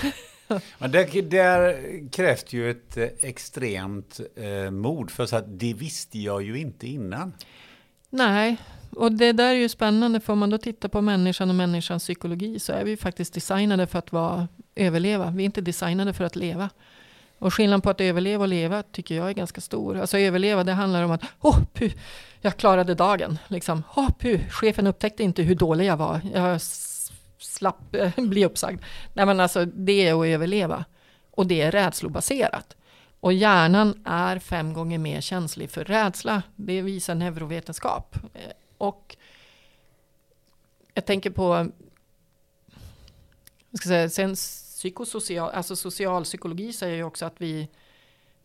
[0.78, 6.18] Men det där krävs ju ett eh, extremt eh, mod för så att det visste
[6.18, 7.32] jag ju inte innan.
[8.10, 8.56] Nej,
[8.90, 12.02] och det där är ju spännande för om man då tittar på människan och människans
[12.02, 15.30] psykologi så är vi faktiskt designade för att vara, överleva.
[15.30, 16.70] Vi är inte designade för att leva.
[17.40, 19.98] Och skillnaden på att överleva och leva tycker jag är ganska stor.
[19.98, 21.92] Alltså överleva, det handlar om att åh, oh, puh,
[22.40, 23.38] jag klarade dagen.
[23.48, 26.20] Liksom, åh, oh, puh, chefen upptäckte inte hur dålig jag var.
[26.34, 26.60] Jag
[27.38, 28.82] slapp eh, bli uppsagd.
[29.14, 30.84] Nej, men alltså det är att överleva.
[31.30, 32.76] Och det är rädslobaserat.
[33.20, 36.42] Och hjärnan är fem gånger mer känslig för rädsla.
[36.56, 38.16] Det visar neurovetenskap.
[38.34, 39.16] Eh, och
[40.94, 41.70] jag tänker på
[43.70, 44.36] jag ska säga, sen
[44.80, 47.68] psykosocial, alltså socialpsykologi säger ju också att vi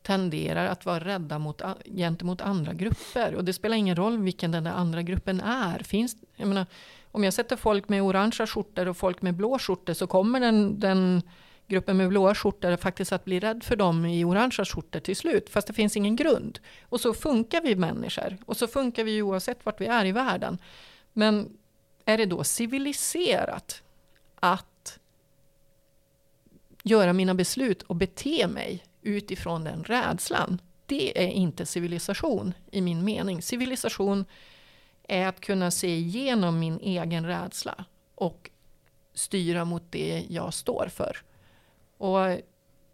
[0.01, 3.35] tenderar att vara rädda mot, gentemot andra grupper.
[3.35, 5.79] Och det spelar ingen roll vilken den där andra gruppen är.
[5.79, 6.65] Finns, jag menar,
[7.11, 10.79] om jag sätter folk med orangea skjortor och folk med blå skjortor så kommer den,
[10.79, 11.21] den
[11.67, 15.49] gruppen med blåa skjortor faktiskt att bli rädd för dem i orangea skjortor till slut.
[15.49, 16.59] Fast det finns ingen grund.
[16.83, 18.37] Och så funkar vi människor.
[18.45, 20.57] Och så funkar vi oavsett vart vi är i världen.
[21.13, 21.57] Men
[22.05, 23.83] är det då civiliserat
[24.39, 24.74] att
[26.85, 30.61] göra mina beslut och bete mig utifrån den rädslan.
[30.85, 33.41] Det är inte civilisation i min mening.
[33.41, 34.25] Civilisation
[35.07, 38.49] är att kunna se igenom min egen rädsla och
[39.13, 41.17] styra mot det jag står för.
[41.97, 42.39] Och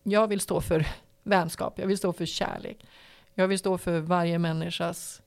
[0.04, 0.88] jag vill stå för
[1.24, 2.86] vänskap, jag vill stå för kärlek.
[3.34, 5.22] Jag vill stå för varje människas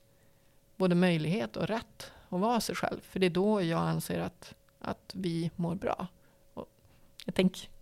[0.75, 2.99] både möjlighet och rätt att vara sig själv.
[3.01, 6.07] För det är då jag anser att, att vi mår bra.
[6.53, 6.67] Och
[7.25, 7.74] jag tänker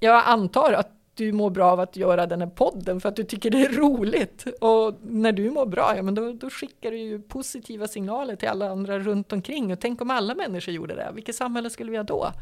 [0.00, 3.24] jag antar att du mår bra av att göra den här podden för att du
[3.24, 4.46] tycker det är roligt.
[4.60, 8.48] Och när du mår bra, ja men då, då skickar du ju positiva signaler till
[8.48, 9.72] alla andra runt omkring.
[9.72, 12.32] Och tänk om alla människor gjorde det, vilket samhälle skulle vi ha då?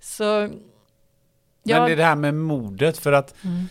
[0.00, 0.24] Så...
[1.62, 1.78] Ja.
[1.78, 3.64] Men det är det här med modet, för att mm.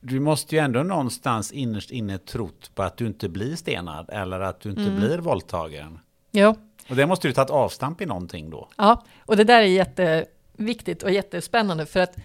[0.00, 4.40] du måste ju ändå någonstans innerst inne trott på att du inte blir stenad eller
[4.40, 4.96] att du inte mm.
[4.96, 5.98] blir våldtagen.
[6.30, 6.56] Ja.
[6.88, 8.68] Och det måste ju tagit avstamp i någonting då.
[8.76, 10.26] Ja, och det där är jätte
[10.56, 12.16] viktigt och jättespännande för att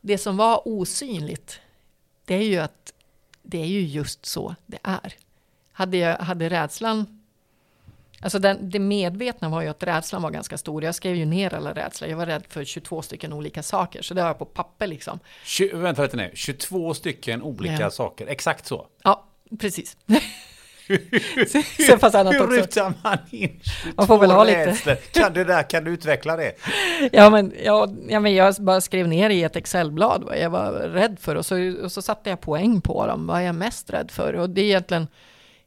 [0.00, 1.60] det som var osynligt,
[2.24, 2.92] det är ju att
[3.42, 5.14] det är ju just så det är.
[5.72, 7.18] Hade, jag, hade rädslan
[8.20, 10.84] Alltså den, det medvetna var ju att rädslan var ganska stor.
[10.84, 12.10] Jag skrev ju ner alla rädslor.
[12.10, 14.02] Jag var rädd för 22 stycken olika saker.
[14.02, 15.18] Så det har jag på papper liksom.
[15.44, 16.30] 20, vänta lite nu.
[16.34, 17.90] 22 stycken olika ja.
[17.90, 18.26] saker.
[18.26, 18.86] Exakt så?
[19.02, 19.96] Ja, precis.
[21.86, 22.56] så, fast annat Hur också.
[22.56, 23.60] rutar man in
[23.96, 24.96] Man får väl ha lite.
[25.12, 26.52] Kan du, där, kan du utveckla det?
[27.12, 30.72] ja, men, ja, ja, men jag bara skrev ner i ett Excelblad vad jag var
[30.72, 33.26] rädd för och så, och så satte jag poäng på dem.
[33.26, 34.34] Vad är jag mest rädd för?
[34.34, 35.08] Och det är egentligen,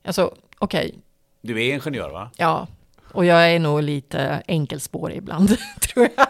[0.06, 0.88] alltså okej.
[0.88, 1.00] Okay.
[1.42, 2.32] Du är ingenjör va?
[2.38, 2.68] Ja.
[3.14, 6.28] Och jag är nog lite enkelspårig ibland, tror jag.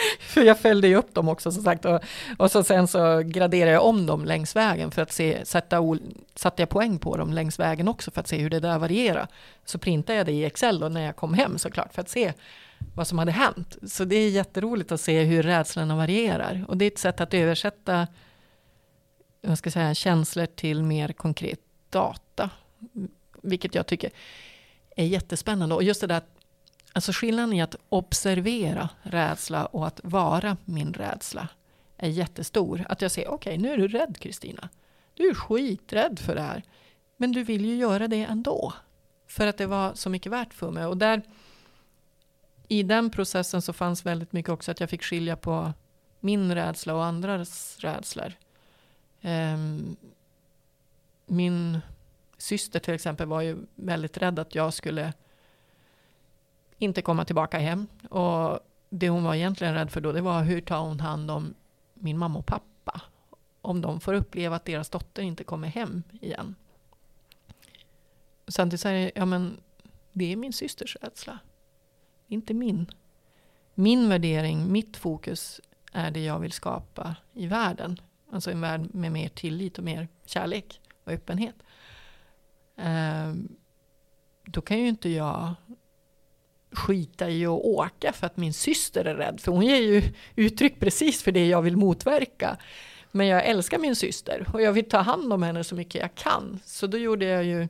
[0.20, 1.84] För jag följde ju upp dem också som sagt.
[1.84, 2.00] Och,
[2.38, 5.80] och så sen så graderade jag om dem längs vägen för att se, sätta,
[6.34, 9.28] satte jag poäng på dem längs vägen också för att se hur det där varierar.
[9.64, 12.32] Så printade jag det i Excel då när jag kom hem såklart för att se
[12.94, 13.76] vad som hade hänt.
[13.82, 16.64] Så det är jätteroligt att se hur rädslorna varierar.
[16.68, 18.06] Och det är ett sätt att översätta
[19.40, 22.50] jag ska säga, känslor till mer konkret data.
[23.42, 24.10] Vilket jag tycker
[24.96, 25.74] är jättespännande.
[25.74, 26.22] Och just det där
[26.92, 31.48] Alltså skillnaden i att observera rädsla och att vara min rädsla
[31.96, 32.86] är jättestor.
[32.88, 34.68] Att jag säger, okej okay, nu är du rädd Kristina.
[35.14, 36.62] Du är skiträdd för det här.
[37.16, 38.72] Men du vill ju göra det ändå.
[39.26, 40.86] För att det var så mycket värt för mig.
[40.86, 41.22] Och där,
[42.68, 45.72] i den processen så fanns väldigt mycket också att jag fick skilja på
[46.20, 48.32] min rädsla och andras rädslor.
[49.22, 49.96] Um,
[51.26, 51.80] min
[52.38, 55.12] syster till exempel var ju väldigt rädd att jag skulle
[56.80, 57.86] inte komma tillbaka hem.
[58.10, 58.60] Och
[58.90, 61.54] det hon var egentligen rädd för då, det var hur tar hon hand om
[61.94, 63.00] min mamma och pappa?
[63.60, 66.54] Om de får uppleva att deras dotter inte kommer hem igen.
[68.48, 69.56] Samtidigt säger jag, ja men
[70.12, 71.38] det är min systers rädsla.
[72.26, 72.90] Inte min.
[73.74, 75.60] Min värdering, mitt fokus
[75.92, 78.00] är det jag vill skapa i världen.
[78.32, 81.56] Alltså en värld med mer tillit och mer kärlek och öppenhet.
[82.76, 83.56] Ehm,
[84.44, 85.54] då kan ju inte jag
[86.72, 89.40] skita i att åka för att min syster är rädd.
[89.40, 90.02] För hon ger ju
[90.36, 92.56] uttryck precis för det jag vill motverka.
[93.10, 96.14] Men jag älskar min syster och jag vill ta hand om henne så mycket jag
[96.14, 96.60] kan.
[96.64, 97.68] Så då gjorde jag ju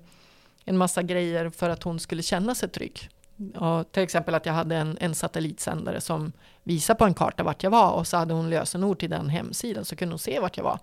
[0.64, 3.08] en massa grejer för att hon skulle känna sig trygg.
[3.54, 6.32] Och till exempel att jag hade en, en satellitsändare som
[6.62, 9.84] visade på en karta vart jag var och så hade hon lösenord till den hemsidan
[9.84, 10.78] så kunde hon se vart jag var.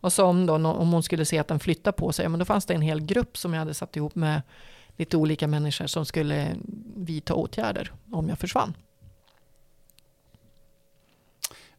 [0.00, 2.44] Och så om, då, om hon skulle se att den flyttade på sig, men då
[2.44, 4.42] fanns det en hel grupp som jag hade satt ihop med
[4.96, 6.56] lite olika människor som skulle
[6.96, 8.74] vidta åtgärder om jag försvann.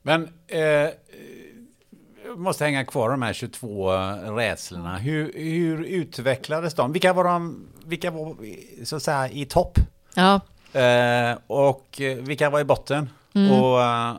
[0.01, 0.89] Men eh,
[2.35, 3.91] måste hänga kvar de här 22
[4.37, 4.97] rädslorna.
[4.97, 6.91] Hur, hur utvecklades de?
[6.91, 8.35] Vilka var de, vilka var
[8.85, 9.79] så att säga i topp?
[10.15, 10.41] Ja.
[10.79, 13.09] Eh, och vilka var i botten?
[13.35, 13.51] Mm.
[13.51, 14.13] Och uh,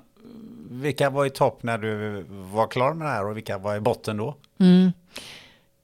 [0.70, 3.80] vilka var i topp när du var klar med det här och vilka var i
[3.80, 4.34] botten då?
[4.58, 4.92] Mm.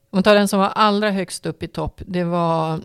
[0.09, 2.79] Om man tar den som var allra högst upp i topp, det var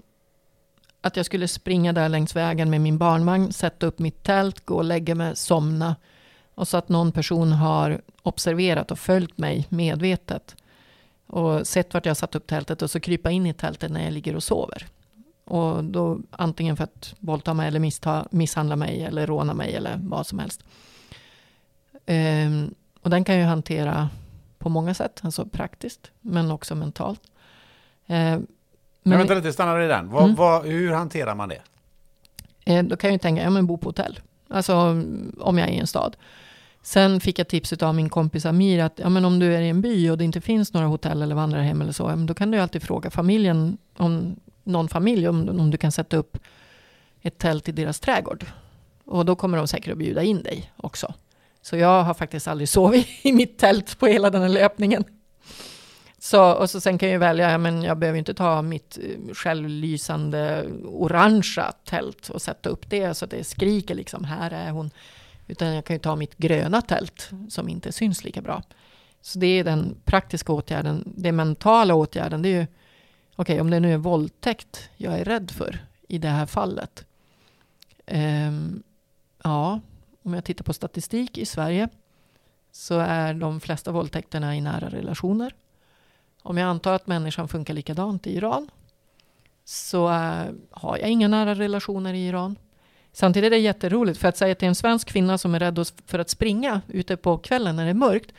[1.08, 4.74] att jag skulle springa där längs vägen med min barnvagn, sätta upp mitt tält, gå
[4.74, 5.96] och lägga mig, somna.
[6.54, 10.56] Och så att någon person har observerat och följt mig medvetet.
[11.26, 14.12] Och sett vart jag satt upp tältet och så krypa in i tältet när jag
[14.12, 14.86] ligger och sover.
[15.44, 20.00] Och då antingen för att våldta mig eller missta, misshandla mig eller råna mig eller
[20.02, 20.64] vad som helst.
[22.06, 24.08] Um, och den kan jag hantera
[24.58, 27.22] på många sätt, alltså praktiskt men också mentalt.
[28.10, 28.38] Uh,
[29.08, 30.10] men, vänta lite, stanna i den.
[30.10, 30.36] Vad, mm.
[30.36, 31.60] vad, hur hanterar man det?
[32.64, 34.20] Eh, då kan jag ju tänka, ja men bo på hotell.
[34.48, 34.74] Alltså
[35.38, 36.16] om jag är i en stad.
[36.82, 39.68] Sen fick jag tipset av min kompis Amir att ja, men om du är i
[39.68, 42.58] en by och det inte finns några hotell eller vandrarhem eller så, då kan du
[42.58, 46.38] alltid fråga familjen, om någon familj, om, om du kan sätta upp
[47.22, 48.46] ett tält i deras trädgård.
[49.04, 51.14] Och då kommer de säkert att bjuda in dig också.
[51.62, 55.04] Så jag har faktiskt aldrig sovit i mitt tält på hela den här löpningen.
[56.28, 60.66] Så, och så sen kan jag välja, men jag behöver inte ta mitt eh, självlysande
[60.84, 64.90] orangea tält och sätta upp det så att det skriker liksom, här är hon.
[65.46, 68.62] Utan jag kan ju ta mitt gröna tält som inte syns lika bra.
[69.20, 71.12] Så det är den praktiska åtgärden.
[71.16, 72.66] Den mentala åtgärden, det är ju,
[73.36, 77.04] okej okay, om det nu är våldtäkt jag är rädd för i det här fallet.
[78.06, 78.82] Um,
[79.42, 79.80] ja,
[80.22, 81.88] om jag tittar på statistik i Sverige
[82.72, 85.52] så är de flesta våldtäkterna i nära relationer.
[86.48, 88.70] Om jag antar att människan funkar likadant i Iran
[89.64, 92.56] så äh, har jag inga nära relationer i Iran.
[93.12, 96.18] Samtidigt är det jätteroligt, för att säga till en svensk kvinna som är rädd för
[96.18, 98.32] att springa ute på kvällen när det är mörkt,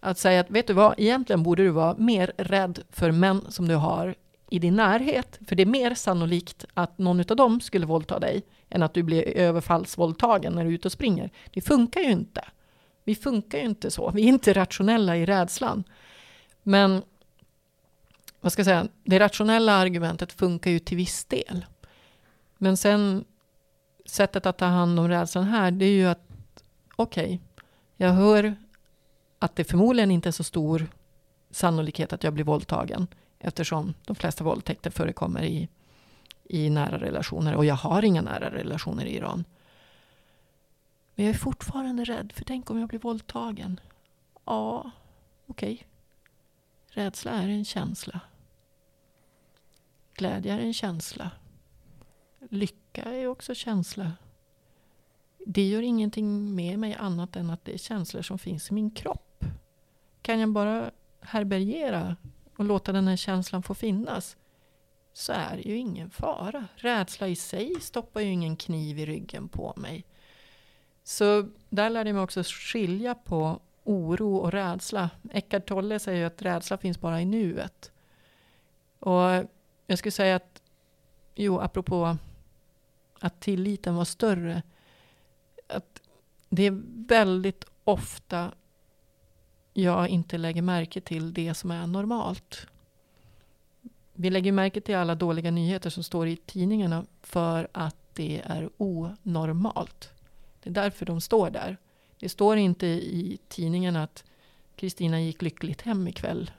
[0.00, 3.68] att säga att vet du vad, egentligen borde du vara mer rädd för män som
[3.68, 4.14] du har
[4.50, 8.42] i din närhet, för det är mer sannolikt att någon av dem skulle våldta dig
[8.70, 11.30] än att du blir överfallsvåldtagen när du är ute och springer.
[11.50, 12.44] Det funkar ju inte.
[13.04, 14.10] Vi funkar ju inte så.
[14.10, 15.84] Vi är inte rationella i rädslan.
[16.62, 17.02] Men
[18.40, 21.66] vad ska jag säga, det rationella argumentet funkar ju till viss del.
[22.58, 23.24] Men sen
[24.06, 26.28] sättet att ta hand om rädslan här, det är ju att
[26.96, 27.38] okej, okay,
[27.96, 28.56] jag hör
[29.38, 30.86] att det förmodligen inte är så stor
[31.50, 33.06] sannolikhet att jag blir våldtagen
[33.38, 35.68] eftersom de flesta våldtäkter förekommer i,
[36.44, 39.44] i nära relationer och jag har inga nära relationer i Iran.
[41.14, 43.80] Men jag är fortfarande rädd, för tänk om jag blir våldtagen?
[44.44, 44.90] Ja,
[45.46, 45.74] okej.
[45.74, 45.86] Okay.
[46.98, 48.20] Rädsla är en känsla.
[50.14, 51.30] Glädje är en känsla.
[52.50, 54.12] Lycka är också känsla.
[55.46, 58.90] Det gör ingenting med mig annat än att det är känslor som finns i min
[58.90, 59.44] kropp.
[60.22, 60.90] Kan jag bara
[61.20, 62.16] härbärgera
[62.56, 64.36] och låta den här känslan få finnas
[65.12, 66.66] så är det ju ingen fara.
[66.76, 70.04] Rädsla i sig stoppar ju ingen kniv i ryggen på mig.
[71.02, 75.10] Så där lärde jag mig också skilja på oro och rädsla.
[75.30, 77.92] Eckart Tolle säger ju att rädsla finns bara i nuet.
[78.98, 79.44] Och
[79.86, 80.62] jag skulle säga att,
[81.34, 82.16] jo, apropå
[83.20, 84.62] att tilliten var större,
[85.68, 86.02] att
[86.48, 88.52] det är väldigt ofta
[89.72, 92.66] jag inte lägger märke till det som är normalt.
[94.14, 98.70] Vi lägger märke till alla dåliga nyheter som står i tidningarna för att det är
[98.76, 100.12] onormalt.
[100.62, 101.76] Det är därför de står där.
[102.18, 104.24] Det står inte i tidningen att
[104.76, 106.50] Kristina gick lyckligt hem ikväll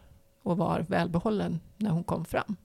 [0.44, 2.56] och var välbehållen när hon kom fram.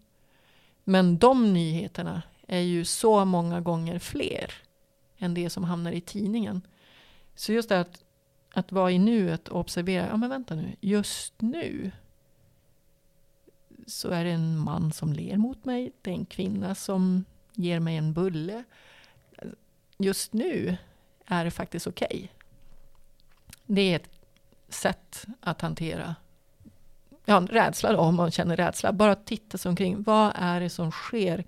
[0.84, 4.54] Men de nyheterna är ju så många gånger fler
[5.18, 6.62] än det som hamnar i tidningen.
[7.34, 8.04] Så just det att,
[8.54, 11.90] att vara i nuet och observera, ja men vänta nu, just nu
[13.86, 17.80] så är det en man som ler mot mig, det är en kvinna som ger
[17.80, 18.64] mig en bulle.
[19.98, 20.76] Just nu
[21.26, 22.06] är det faktiskt okej.
[22.06, 22.28] Okay.
[23.66, 24.10] Det är ett
[24.68, 26.14] sätt att hantera
[27.24, 28.92] ja, rädsla då, om man känner rädsla.
[28.92, 30.02] Bara titta sig omkring.
[30.02, 31.44] Vad är det som sker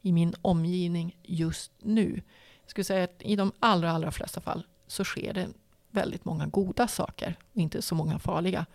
[0.00, 2.22] i min omgivning just nu?
[2.62, 5.48] Jag skulle säga att i de allra, allra flesta fall så sker det
[5.90, 8.66] väldigt många goda saker och inte så många farliga.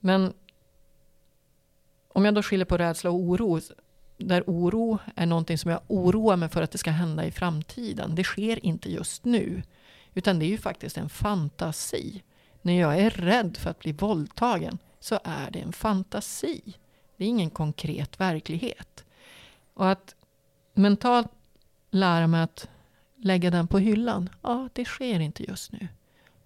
[0.00, 0.32] Men
[2.08, 3.60] om jag då skiljer på rädsla och oro,
[4.16, 8.14] där oro är någonting som jag oroar mig för att det ska hända i framtiden.
[8.14, 9.62] Det sker inte just nu.
[10.14, 12.22] Utan det är ju faktiskt en fantasi.
[12.62, 16.60] När jag är rädd för att bli våldtagen så är det en fantasi.
[17.16, 19.04] Det är ingen konkret verklighet.
[19.74, 20.14] Och att
[20.74, 21.30] mentalt
[21.90, 22.68] lära mig att
[23.16, 25.88] lägga den på hyllan, ja, det sker inte just nu.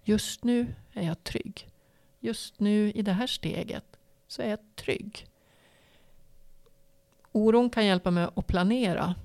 [0.03, 1.67] Just nu är jag trygg.
[2.19, 3.85] Just nu i det här steget
[4.27, 5.27] så är jag trygg.
[7.31, 9.15] Oron kan hjälpa mig att planera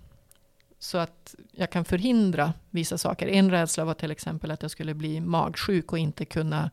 [0.85, 3.27] så att jag kan förhindra vissa saker.
[3.27, 6.71] En rädsla var till exempel att jag skulle bli magsjuk och inte kunna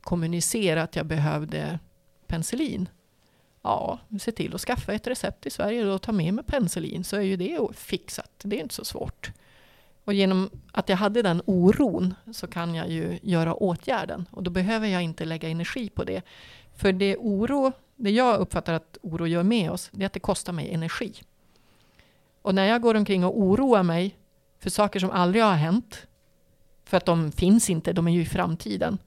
[0.00, 1.78] kommunicera att jag behövde
[2.26, 2.88] penicillin.
[3.62, 7.16] Ja, se till att skaffa ett recept i Sverige och ta med mig penicillin så
[7.16, 8.30] är ju det fixat.
[8.42, 9.30] Det är inte så svårt.
[10.04, 14.50] Och genom att jag hade den oron så kan jag ju göra åtgärden och då
[14.50, 16.22] behöver jag inte lägga energi på det.
[16.76, 20.20] För det oro, det jag uppfattar att oro gör med oss, det är att det
[20.20, 21.14] kostar mig energi.
[22.46, 24.16] Och när jag går omkring och oroar mig
[24.58, 26.06] för saker som aldrig har hänt,
[26.84, 28.98] för att de finns inte, de är ju i framtiden,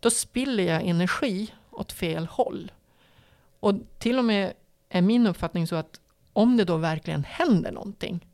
[0.00, 2.72] då spiller jag energi åt fel håll.
[3.60, 4.52] Och till och med
[4.88, 6.00] är min uppfattning så att
[6.32, 8.26] om det då verkligen händer någonting,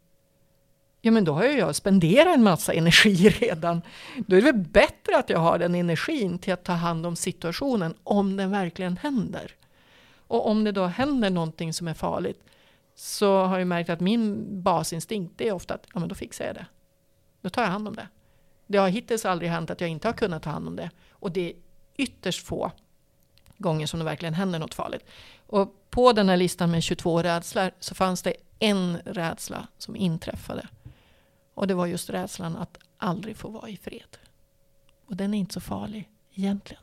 [1.01, 3.83] ja men då har ju jag spenderat en massa energi redan.
[4.27, 7.17] Då är det väl bättre att jag har den energin till att ta hand om
[7.17, 9.55] situationen om den verkligen händer.
[10.27, 12.41] Och om det då händer någonting som är farligt,
[13.01, 16.55] så har jag märkt att min basinstinkt är ofta att ja, men då fixar jag
[16.55, 16.67] det.
[17.41, 18.09] Då tar jag hand om det.
[18.67, 20.91] Det har hittills aldrig hänt att jag inte har kunnat ta hand om det.
[21.11, 21.57] Och det är
[21.97, 22.73] ytterst få
[23.57, 25.05] gånger som det verkligen händer något farligt.
[25.47, 30.69] Och på den här listan med 22 rädslor så fanns det en rädsla som inträffade.
[31.55, 34.17] Och det var just rädslan att aldrig få vara i fred.
[35.07, 36.83] Och den är inte så farlig egentligen.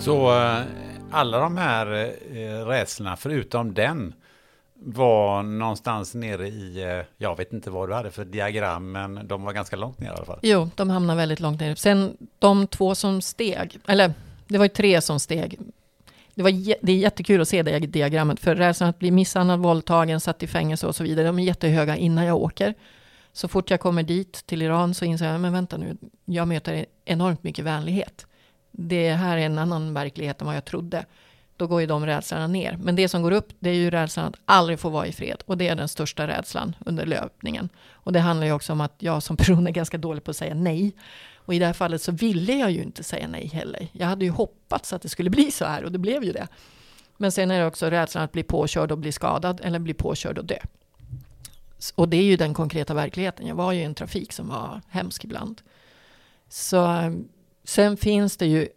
[0.00, 0.62] Så eh,
[1.10, 4.14] alla de här eh, rädslorna, förutom den,
[4.74, 9.42] var någonstans nere i, eh, jag vet inte vad du hade för diagram, men de
[9.42, 10.38] var ganska långt ner i alla fall.
[10.42, 11.74] Jo, de hamnade väldigt långt ner.
[11.74, 14.12] Sen de två som steg, eller
[14.48, 15.58] det var ju tre som steg.
[16.34, 16.50] Det, var,
[16.86, 20.46] det är jättekul att se det diagrammet, för rädslan att bli misshandlad, våldtagen, satt i
[20.46, 22.74] fängelse och så vidare, de är jättehöga innan jag åker.
[23.32, 26.86] Så fort jag kommer dit till Iran så inser jag, men vänta nu, jag möter
[27.04, 28.26] enormt mycket vänlighet.
[28.70, 31.04] Det här är en annan verklighet än vad jag trodde.
[31.56, 32.78] Då går ju de rädslorna ner.
[32.82, 35.42] Men det som går upp, det är ju rädslan att aldrig få vara i fred.
[35.46, 37.68] Och det är den största rädslan under löpningen.
[37.90, 40.36] Och det handlar ju också om att jag som person är ganska dålig på att
[40.36, 40.92] säga nej.
[41.34, 43.88] Och i det här fallet så ville jag ju inte säga nej heller.
[43.92, 46.48] Jag hade ju hoppats att det skulle bli så här och det blev ju det.
[47.16, 50.38] Men sen är det också rädslan att bli påkörd och bli skadad eller bli påkörd
[50.38, 50.58] och dö.
[51.94, 53.46] Och det är ju den konkreta verkligheten.
[53.46, 55.62] Jag var ju i en trafik som var hemsk ibland.
[56.48, 56.86] Så
[57.70, 58.68] sen finns det ju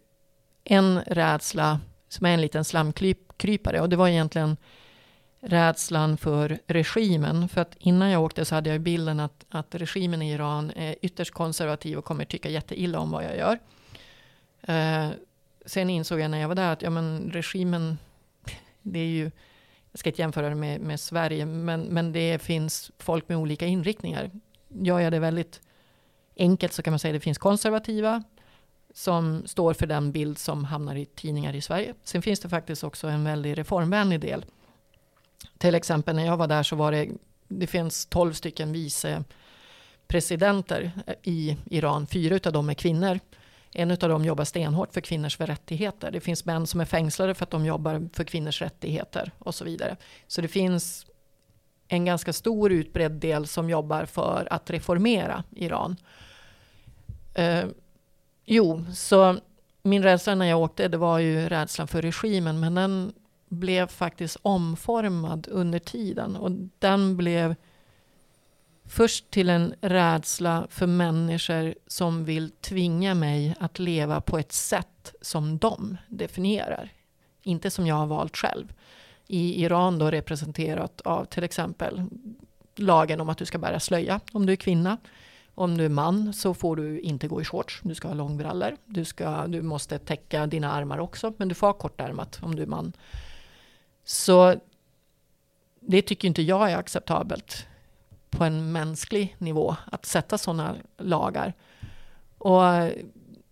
[0.64, 4.56] en rädsla som är en liten slamkrypare och det var egentligen
[5.40, 7.48] rädslan för regimen.
[7.48, 10.96] För att innan jag åkte så hade jag bilden att, att regimen i Iran är
[11.02, 13.58] ytterst konservativ och kommer tycka jätteilla om vad jag gör.
[14.62, 15.10] Eh,
[15.66, 17.98] sen insåg jag när jag var där att ja, men regimen,
[18.82, 19.30] det är ju,
[19.92, 23.66] jag ska inte jämföra det med, med Sverige, men, men det finns folk med olika
[23.66, 24.30] inriktningar.
[24.68, 25.60] Gör jag det väldigt
[26.36, 28.22] enkelt så kan man säga att det finns konservativa
[28.94, 31.94] som står för den bild som hamnar i tidningar i Sverige.
[32.04, 34.44] Sen finns det faktiskt också en väldigt reformvänlig del
[35.58, 37.08] till exempel när jag var där så var det,
[37.48, 39.24] det finns 12 stycken vice
[40.06, 40.92] presidenter
[41.22, 42.06] i Iran.
[42.06, 43.20] Fyra av dem är kvinnor.
[43.72, 46.10] En av dem jobbar stenhårt för kvinnors rättigheter.
[46.10, 49.64] Det finns män som är fängslade för att de jobbar för kvinnors rättigheter och så
[49.64, 49.96] vidare.
[50.26, 51.06] Så det finns
[51.88, 55.96] en ganska stor utbredd del som jobbar för att reformera Iran.
[57.34, 57.64] Eh,
[58.44, 59.40] Jo, så
[59.82, 63.12] min rädsla när jag åkte det var ju rädslan för regimen men den
[63.48, 66.36] blev faktiskt omformad under tiden.
[66.36, 67.54] Och den blev
[68.84, 75.14] först till en rädsla för människor som vill tvinga mig att leva på ett sätt
[75.20, 76.92] som de definierar.
[77.42, 78.72] Inte som jag har valt själv.
[79.26, 82.02] I Iran då representerat av till exempel
[82.76, 84.98] lagen om att du ska bära slöja om du är kvinna.
[85.54, 88.76] Om du är man så får du inte gå i shorts, du ska ha långbrallor.
[88.84, 92.62] Du, ska, du måste täcka dina armar också, men du får ha kortärmat om du
[92.62, 92.92] är man.
[94.04, 94.54] Så
[95.80, 97.66] det tycker inte jag är acceptabelt
[98.30, 101.52] på en mänsklig nivå att sätta sådana lagar.
[102.38, 102.62] Och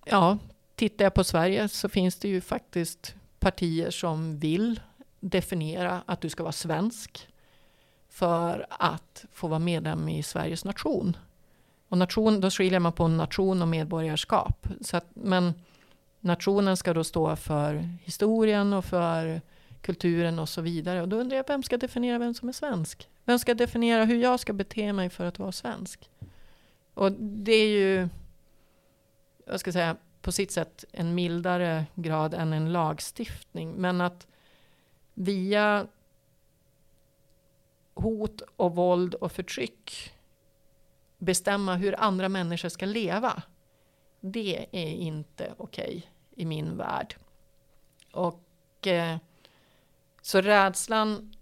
[0.04, 0.38] ja,
[0.74, 4.80] tittar jag på Sverige så finns det ju faktiskt partier som vill
[5.20, 7.28] definiera att du ska vara svensk
[8.08, 11.16] för att få vara medlem i Sveriges nation.
[11.92, 14.66] Och nation, då skiljer man på nation och medborgarskap.
[14.80, 15.54] Så att, men
[16.20, 19.40] nationen ska då stå för historien och för
[19.80, 21.02] kulturen och så vidare.
[21.02, 23.08] Och då undrar jag, vem ska definiera vem som är svensk?
[23.24, 26.10] Vem ska definiera hur jag ska bete mig för att vara svensk?
[26.94, 28.08] Och det är ju,
[29.46, 33.72] jag ska säga, på sitt sätt en mildare grad än en lagstiftning.
[33.72, 34.26] Men att
[35.14, 35.86] via
[37.94, 40.12] hot och våld och förtryck
[41.22, 43.42] bestämma hur andra människor ska leva.
[44.20, 46.02] Det är inte okej okay
[46.36, 47.14] i min värld.
[48.12, 49.16] Och eh,
[50.22, 51.32] så rädslan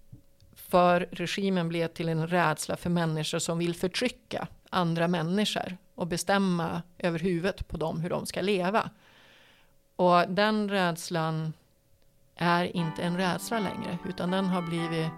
[0.52, 6.82] för regimen blev till en rädsla för människor som vill förtrycka andra människor och bestämma
[6.98, 8.90] över huvudet på dem hur de ska leva.
[9.96, 11.52] Och den rädslan
[12.34, 15.10] är inte en rädsla längre, utan den har blivit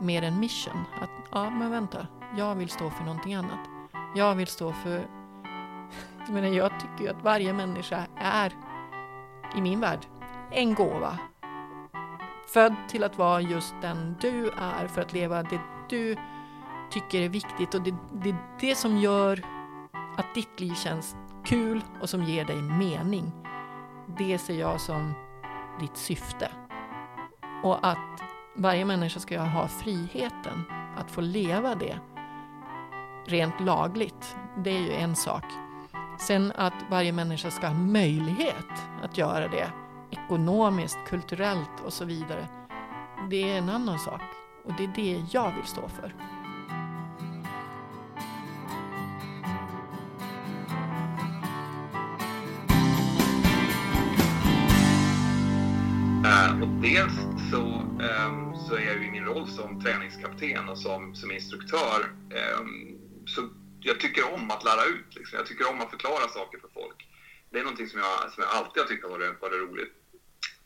[0.00, 0.84] mer en mission.
[1.00, 2.06] Att, ja men vänta,
[2.36, 3.68] jag vill stå för någonting annat.
[4.14, 5.06] Jag vill stå för...
[6.26, 8.52] Jag, menar, jag tycker ju att varje människa är,
[9.56, 10.06] i min värld,
[10.50, 11.18] en gåva
[12.52, 16.16] Född till att vara just den du är för att leva det du
[16.90, 19.42] tycker är viktigt och det, det är det som gör
[20.16, 23.32] att ditt liv känns kul och som ger dig mening.
[24.18, 25.14] Det ser jag som
[25.80, 26.50] ditt syfte.
[27.62, 28.22] Och att
[28.56, 30.64] varje människa ska ha friheten
[30.96, 31.98] att få leva det
[33.26, 35.44] rent lagligt, det är ju en sak.
[36.18, 38.66] Sen att varje människa ska ha möjlighet
[39.02, 39.72] att göra det
[40.10, 42.48] ekonomiskt, kulturellt och så vidare.
[43.30, 44.22] Det är en annan sak
[44.64, 46.14] och det är det jag vill stå för.
[56.24, 57.14] Eh, och dels
[57.50, 57.64] så,
[58.04, 62.12] ehm, så är jag ju i min roll som träningskapten och som, som instruktör.
[62.30, 62.91] Ehm,
[63.34, 63.48] så
[63.80, 65.14] jag tycker om att lära ut.
[65.14, 65.38] Liksom.
[65.38, 67.08] Jag tycker om att förklara saker för folk.
[67.50, 69.92] Det är någonting som jag, som jag alltid har tyckt har varit, varit roligt.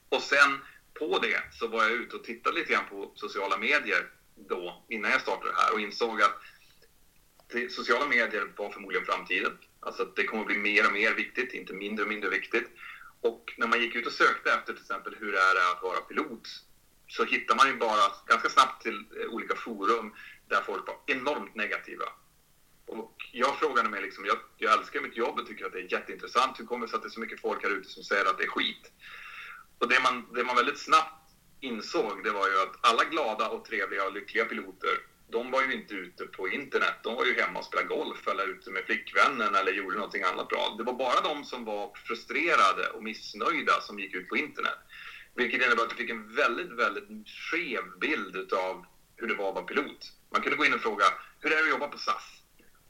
[0.08, 0.58] Och sen
[0.94, 5.10] på det så var jag ute och tittade lite grann på sociala medier då, innan
[5.10, 6.40] jag startade det här och insåg att
[7.52, 9.52] det, sociala medier var förmodligen framtiden.
[9.80, 12.68] Alltså att det kommer att bli mer och mer viktigt, inte mindre och mindre viktigt.
[13.20, 16.00] Och när man gick ut och sökte efter till exempel hur det är att vara
[16.00, 16.48] pilot
[17.08, 20.14] så hittar man ju bara ganska snabbt till olika forum
[20.48, 22.04] där folk var enormt negativa.
[22.86, 25.92] Och jag frågade mig, liksom, jag, jag älskar mitt jobb och tycker att det är
[25.92, 26.60] jätteintressant.
[26.60, 28.38] Hur kommer det sig att det är så mycket folk här ute som säger att
[28.38, 28.92] det är skit?
[29.78, 31.30] Och det man, det man väldigt snabbt
[31.60, 34.98] insåg, det var ju att alla glada och trevliga och lyckliga piloter,
[35.30, 36.94] de var ju inte ute på internet.
[37.02, 40.48] De var ju hemma och spelade golf eller ute med flickvännen eller gjorde någonting annat
[40.48, 40.74] bra.
[40.78, 44.78] Det var bara de som var frustrerade och missnöjda som gick ut på internet.
[45.34, 48.86] Vilket innebär att du fick en väldigt, väldigt skev bild av
[49.16, 50.12] hur det var att vara pilot.
[50.32, 51.04] Man kunde gå in och fråga,
[51.40, 52.42] hur är det att jobba på SAS?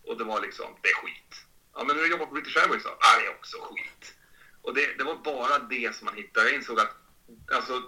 [0.06, 1.32] Och det var liksom, det är skit.
[1.74, 2.96] Ja, men hur är det att jobba på British Airways då?
[3.00, 4.14] Ja, det är också skit.
[4.62, 6.46] Och det, det var bara det som man hittade.
[6.46, 6.96] Jag insåg att
[7.52, 7.82] alltså,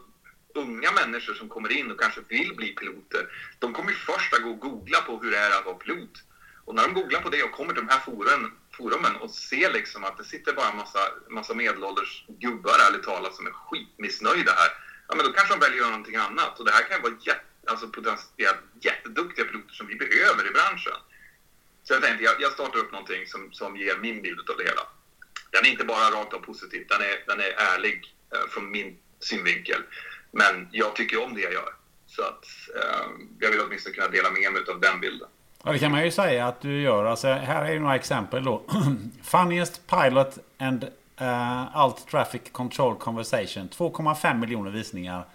[0.54, 3.28] unga människor som kommer in och kanske vill bli piloter,
[3.58, 6.22] de kommer ju först att gå och googla på hur det är att vara pilot.
[6.64, 9.72] Och när de googlar på det och kommer till de här forumen, forumen och ser
[9.72, 14.52] liksom att det sitter bara en massa, massa medelålders gubbar, ärligt talat, som är skitmissnöjda
[14.52, 14.70] här.
[15.08, 16.58] Ja, men då kanske de väljer att göra någonting annat.
[16.58, 20.50] Och det här kan ju vara jätte, alltså potentiellt jätteduktiga piloter som vi behöver i
[20.50, 20.98] branschen.
[21.88, 24.64] Så jag tänkte, jag, jag startar upp någonting som, som ger min bild av det
[24.64, 24.84] hela.
[25.50, 28.98] Den är inte bara rakt av positiv, den är, den är ärlig eh, från min
[29.20, 29.82] synvinkel.
[30.30, 31.72] Men jag tycker om det jag gör.
[32.06, 32.44] Så att
[32.76, 33.06] eh,
[33.40, 35.28] jag vill åtminstone kunna dela med mig av den bilden.
[35.64, 37.04] Ja, det kan man ju säga att du gör.
[37.04, 38.62] Alltså, här är ju några exempel då.
[39.22, 40.84] Funniest pilot and
[41.20, 43.68] uh, alt traffic control conversation.
[43.68, 45.26] 2,5 miljoner visningar.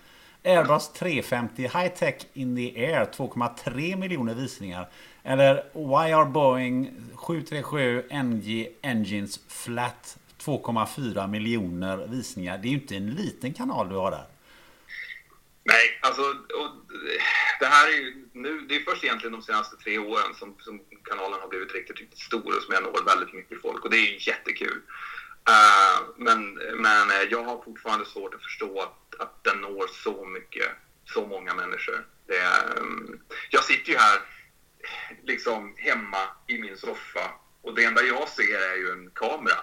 [0.44, 4.90] Airbus 350 High Tech in the Air 2,3 miljoner visningar.
[5.24, 12.58] Eller Why are Boeing 737 NG Engines Flat 2,4 miljoner visningar.
[12.58, 14.26] Det är ju inte en liten kanal du har där.
[15.66, 16.70] Nej, alltså och
[17.60, 20.82] det här är ju nu, det är först egentligen de senaste tre åren som, som
[21.04, 23.98] kanalen har blivit riktigt, riktigt stor och som jag når väldigt mycket folk och det
[23.98, 24.82] är ju jättekul.
[25.50, 30.26] Uh, men, men eh, jag har fortfarande svårt att förstå att, att den når så
[30.26, 30.70] mycket,
[31.06, 32.06] så många människor.
[32.28, 33.20] Det är, um,
[33.50, 34.20] jag sitter ju här
[35.24, 37.32] liksom hemma i min soffa
[37.62, 39.60] och det enda jag ser är ju en kamera.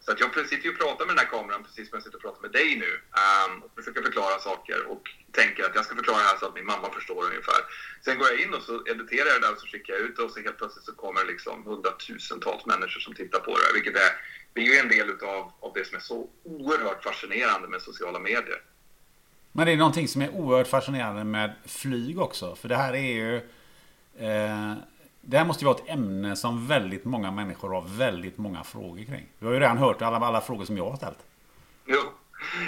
[0.00, 2.18] Så att jag sitter ju och pratar med den här kameran precis som jag sitter
[2.18, 2.92] och pratar med dig nu.
[3.22, 6.54] Um, och försöker förklara saker och tänker att jag ska förklara det här så att
[6.54, 7.60] min mamma förstår ungefär.
[8.04, 10.22] Sen går jag in och så editerar jag det och så skickar jag ut det
[10.22, 13.68] och så helt plötsligt så kommer det liksom hundratusentals människor som tittar på det.
[13.74, 14.10] Vilket är,
[14.52, 18.18] det är ju en del utav, av det som är så oerhört fascinerande med sociala
[18.18, 18.60] medier.
[19.52, 22.56] Men det är någonting som är oerhört fascinerande med flyg också.
[22.56, 23.48] För det här är ju...
[24.18, 24.74] Eh,
[25.20, 29.04] det här måste ju vara ett ämne som väldigt många människor har väldigt många frågor
[29.04, 29.26] kring.
[29.38, 31.18] Du har ju redan hört alla, alla frågor som jag har ställt.
[31.86, 32.00] Jo,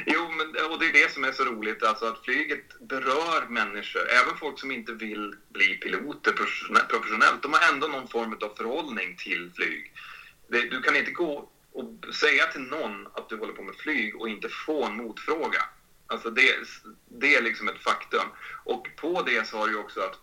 [0.06, 4.02] jo men, och det är det som är så roligt, alltså att flyget berör människor.
[4.22, 9.16] Även folk som inte vill bli piloter professionellt, de har ändå någon form av förhållning
[9.16, 9.92] till flyg.
[10.48, 14.16] Det, du kan inte gå och säga till någon att du håller på med flyg
[14.20, 15.62] och inte få en motfråga.
[16.06, 16.54] Alltså det,
[17.08, 18.28] det är liksom ett faktum.
[18.64, 20.18] Och på det så har du också att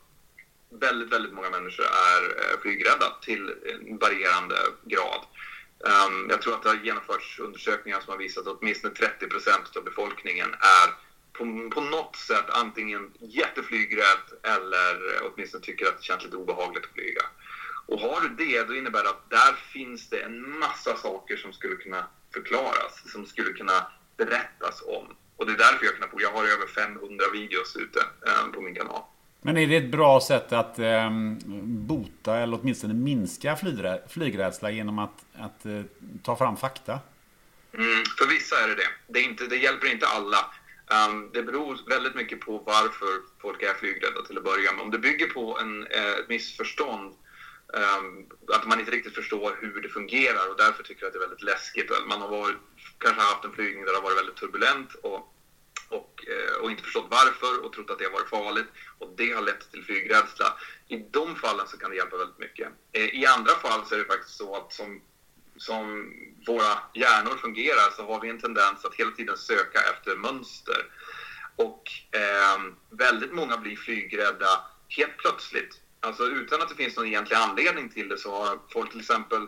[0.70, 5.22] väldigt, väldigt många människor är eh, flygrädda till en varierande grad.
[5.86, 9.78] Ehm, jag tror att det har genomförts undersökningar som har visat att åtminstone 30 procent
[9.78, 10.90] av befolkningen är
[11.34, 16.94] på, på något sätt antingen jätteflygrädd eller åtminstone tycker att det känns lite obehagligt att
[16.94, 17.22] flyga.
[17.88, 21.54] Och har du det, då innebär det att där finns det en massa saker som
[21.54, 23.88] skulle kunna förklaras, som skulle kunna
[24.18, 25.16] berättas om.
[25.36, 28.76] Och det är därför jag kan Jag har över 500 videos ute ehm, på min
[28.76, 29.04] kanal.
[29.48, 31.10] Men är det ett bra sätt att eh,
[31.64, 35.82] bota eller åtminstone minska flygrä flygrädsla genom att, att eh,
[36.24, 37.00] ta fram fakta?
[37.74, 38.90] Mm, för vissa är det det.
[39.08, 40.38] Det, är inte, det hjälper inte alla.
[40.96, 43.08] Um, det beror väldigt mycket på varför
[43.42, 44.82] folk är flygrädda till att börja med.
[44.82, 47.14] Om det bygger på en, eh, ett missförstånd,
[47.74, 51.28] um, att man inte riktigt förstår hur det fungerar och därför tycker att det är
[51.28, 51.92] väldigt läskigt.
[52.10, 52.58] Man har varit,
[52.98, 55.34] kanske haft en flygning där det har varit väldigt turbulent och
[55.90, 59.32] och, eh, och inte förstått varför och trott att det har varit farligt och det
[59.32, 60.58] har lett till flygrädsla.
[60.88, 62.68] I de fallen så kan det hjälpa väldigt mycket.
[62.92, 65.02] Eh, I andra fall så är det faktiskt så att som,
[65.58, 66.14] som
[66.48, 70.86] våra hjärnor fungerar så har vi en tendens att hela tiden söka efter mönster.
[71.56, 75.82] Och eh, väldigt många blir flygrädda helt plötsligt.
[76.00, 79.48] Alltså utan att det finns någon egentlig anledning till det så har folk till exempel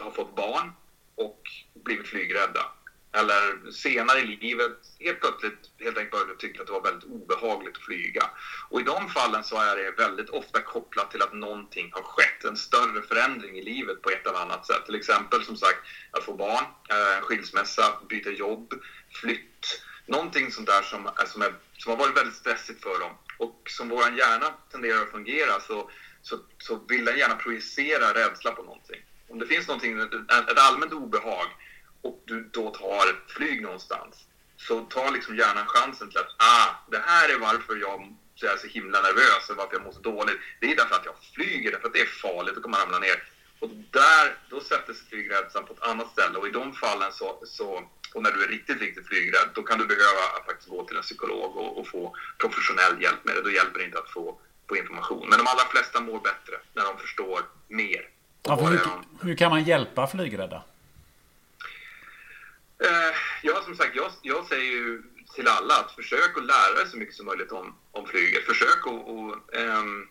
[0.00, 0.72] har fått barn
[1.14, 1.42] och
[1.74, 2.70] blivit flygrädda
[3.14, 7.76] eller senare i livet helt plötsligt helt enkelt började tycka att det var väldigt obehagligt
[7.76, 8.30] att flyga.
[8.68, 12.44] Och i de fallen så är det väldigt ofta kopplat till att någonting har skett,
[12.44, 14.86] en större förändring i livet på ett eller annat sätt.
[14.86, 15.78] Till exempel som sagt
[16.10, 18.74] att få barn, eh, skilsmässa, byta jobb,
[19.20, 19.82] flytt.
[20.06, 23.62] Någonting sånt där som, eh, som, är, som har varit väldigt stressigt för dem Och
[23.70, 25.90] som vår hjärna tenderar att fungera så,
[26.22, 29.00] så, så vill den gärna projicera rädsla på någonting.
[29.28, 31.46] Om det finns någonting, ett allmänt obehag
[32.04, 34.26] och du då tar ett flyg någonstans
[34.56, 37.98] så tar liksom hjärnan chansen till att ah, det här är varför jag
[38.52, 40.38] är så himla nervös och varför jag mår så dåligt.
[40.60, 42.98] Det är därför att jag flyger, därför att det är farligt, då kommer man ramla
[42.98, 43.18] ner.
[43.60, 47.42] Och där, då sätter sig flygrädslan på ett annat ställe och i de fallen så,
[47.46, 50.96] så och när du är riktigt, riktigt flygrädd, då kan du behöva faktiskt gå till
[50.96, 53.42] en psykolog och, och få professionell hjälp med det.
[53.42, 55.28] Då hjälper det inte att få, få information.
[55.28, 58.08] Men de allra flesta mår bättre när de förstår mer.
[58.42, 58.80] Ja, hur,
[59.20, 60.62] hur, kan man hjälpa flygrädda?
[62.84, 65.02] Eh, ja, som sagt, jag, jag säger ju
[65.34, 68.44] till alla att försök att lära dig så mycket som möjligt om, om flyget.
[68.46, 70.08] Försök att och, um,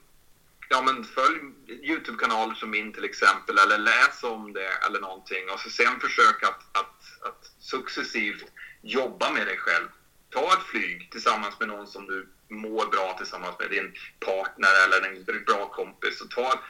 [0.70, 5.60] ja, men följ Youtube-kanaler som min till exempel eller läs om det eller någonting och
[5.60, 8.46] så sen försök att, att, att successivt
[8.82, 9.88] jobba med dig själv.
[10.30, 15.08] Ta ett flyg tillsammans med någon som du mår bra tillsammans med, din partner eller
[15.08, 16.22] en bra kompis.
[16.22, 16.64] Och ta,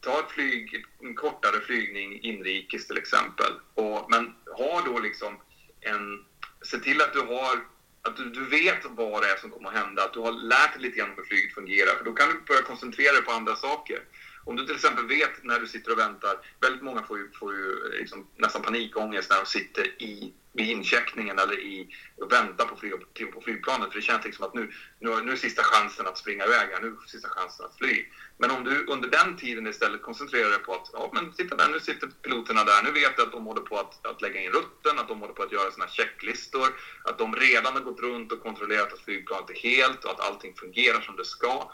[0.00, 3.52] ta ett flyg, en kortare flygning inrikes till exempel.
[3.74, 5.38] Och, men ha då liksom
[5.80, 6.24] en,
[6.62, 7.64] se till att du har
[8.02, 10.72] att du, du vet vad det är som kommer att hända, att du har lärt
[10.72, 11.96] dig lite grann hur flyget fungerar.
[11.96, 14.00] För då kan du börja koncentrera dig på andra saker.
[14.44, 17.54] Om du till exempel vet när du sitter och väntar, väldigt många får ju, får
[17.54, 22.66] ju eh, liksom nästan panikångest när de sitter i, vid incheckningen eller i, och väntar
[22.66, 22.92] på, flyg,
[23.32, 23.88] på flygplanet.
[23.88, 26.80] För det känns liksom att nu, nu, nu är sista chansen att springa iväg här,
[26.80, 28.04] nu är sista chansen att fly.
[28.38, 31.68] Men om du under den tiden istället koncentrerar dig på att, ja men titta där,
[31.68, 34.52] nu sitter piloterna där, nu vet jag att de håller på att, att lägga in
[34.52, 36.68] rutten, att de håller på att göra sina checklistor,
[37.04, 40.54] att de redan har gått runt och kontrollerat att flygplanet är helt och att allting
[40.54, 41.70] fungerar som det ska.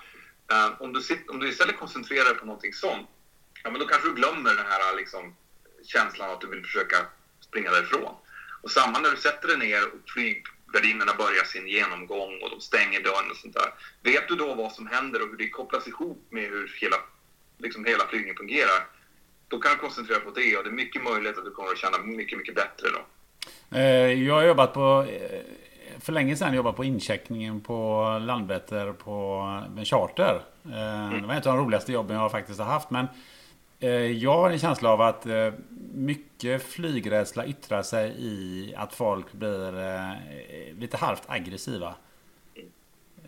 [0.52, 3.09] Uh, om, du sitter, om du istället koncentrerar dig på någonting sånt,
[3.64, 5.36] ja, men då kanske du glömmer den här liksom,
[5.85, 6.97] känslan att du vill försöka
[7.40, 8.14] springa därifrån.
[8.62, 13.02] Och samma när du sätter dig ner och flygvärdinnorna börjar sin genomgång och de stänger
[13.02, 13.74] dörren och sånt där.
[14.02, 16.97] Vet du då vad som händer och hur det kopplas ihop med hur hela,
[17.59, 18.86] liksom hela flygningen fungerar,
[19.48, 21.70] då kan du koncentrera dig på det och det är mycket möjligt att du kommer
[21.70, 23.06] att känna mycket, mycket bättre då.
[23.77, 25.40] Eh, jag har jobbat på eh,
[26.01, 29.43] för länge sedan jobbat på incheckningen på Landvetter på
[29.74, 30.43] med charter.
[30.64, 32.90] Eh, det var ett av de roligaste jobben jag faktiskt har haft.
[32.90, 33.06] Men
[33.81, 35.52] eh, jag har en känsla av att eh,
[35.94, 39.73] mycket flygrädsla yttrar sig i att folk blir
[40.81, 41.94] lite halvt aggressiva.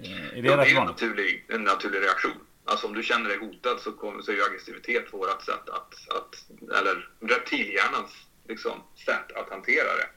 [0.01, 2.41] Är det, ja, det är en naturlig, en naturlig reaktion.
[2.65, 5.95] Alltså om du känner dig hotad så, kommer, så är ju aggressivitet vårt sätt att,
[6.17, 8.73] att eller reptilhjärnans liksom,
[9.05, 10.09] sätt att hantera det.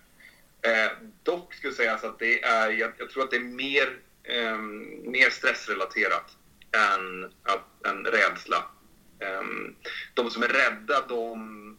[0.61, 0.91] Eh,
[1.23, 4.57] dock skulle sägas att det är, jag, jag tror att det är mer, eh,
[5.11, 6.38] mer stressrelaterat
[6.71, 8.65] än, att, än rädsla.
[9.19, 9.43] Eh,
[10.13, 11.77] de som är rädda, de,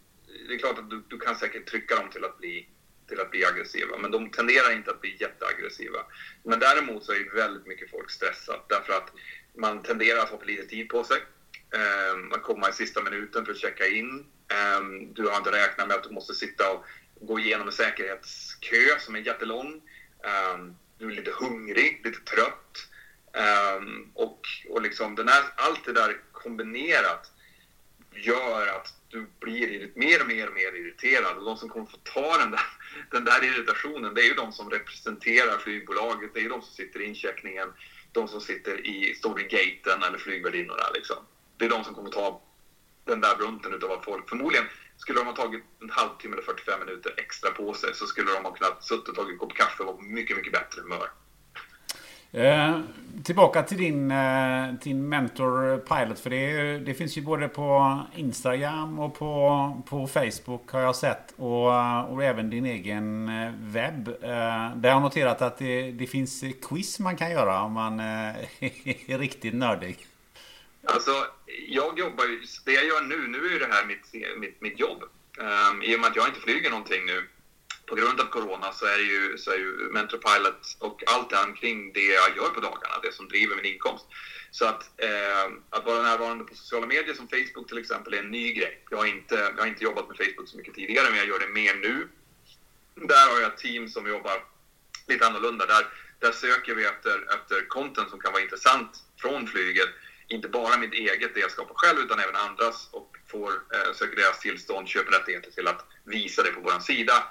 [0.48, 2.68] det är klart att du, du kan säkert trycka dem till att bli
[3.08, 5.98] till att bli aggressiva, men de tenderar inte att bli jätteaggressiva.
[6.42, 9.12] Men däremot så är väldigt mycket folk stressat därför att
[9.58, 11.16] man tenderar att ha för lite tid på sig.
[11.74, 14.26] Eh, man kommer i sista minuten för att checka in.
[14.48, 14.80] Eh,
[15.14, 16.84] du har inte räknat med att du måste sitta och
[17.20, 17.72] gå igenom en
[18.62, 19.82] Kö som är jättelång.
[20.54, 22.88] Um, du är lite hungrig, lite trött.
[23.32, 27.30] Um, och och liksom den här, allt det där kombinerat
[28.14, 31.36] gör att du blir mer och mer och mer irriterad.
[31.36, 32.66] Och de som kommer få ta den där,
[33.10, 36.34] den där irritationen, det är ju de som representerar flygbolaget.
[36.34, 37.72] Det är ju de som sitter i incheckningen,
[38.12, 40.90] de som sitter i, står i gaten eller flygvärdinnorna.
[40.94, 41.16] Liksom.
[41.56, 42.42] Det är de som kommer ta
[43.04, 44.66] den där brunten utav att folk förmodligen
[44.96, 48.44] skulle de ha tagit en halvtimme eller 45 minuter extra på sig så skulle de
[48.44, 51.08] ha kunnat suttit och tagit en kopp kaffe och vara mycket, mycket bättre humör.
[52.34, 52.80] Eh,
[53.24, 56.18] tillbaka till din, eh, din mentor Pilot.
[56.18, 61.34] För det, det, finns ju både på Instagram och på, på Facebook har jag sett.
[61.36, 61.66] Och,
[62.12, 64.08] och även din egen eh, webb.
[64.08, 68.04] Eh, där jag noterat att det, det finns quiz man kan göra om man eh,
[69.10, 70.06] är riktigt nördig.
[70.84, 71.26] Alltså,
[71.68, 74.80] jag jobbar ju, det jag gör nu, nu är ju det här mitt, mitt, mitt
[74.80, 75.02] jobb.
[75.38, 77.28] Um, I och med att jag inte flyger någonting nu
[77.86, 81.38] på grund av corona så är ju, så är ju Mentor Pilot och allt det
[81.38, 84.06] omkring det jag gör på dagarna, det som driver min inkomst.
[84.50, 88.30] Så att, eh, att vara närvarande på sociala medier som Facebook till exempel är en
[88.30, 88.84] ny grej.
[88.90, 91.38] Jag har, inte, jag har inte jobbat med Facebook så mycket tidigare, men jag gör
[91.38, 92.08] det mer nu.
[92.94, 94.44] Där har jag ett team som jobbar
[95.06, 95.66] lite annorlunda.
[95.66, 95.86] Där,
[96.18, 98.90] där söker vi efter, efter content som kan vara intressant
[99.20, 99.88] från flyget
[100.32, 104.16] inte bara mitt eget, det jag skapar själv, utan även andras och får, eh, söker
[104.16, 107.24] deras tillstånd, köper rättigheter till att visa det på vår sida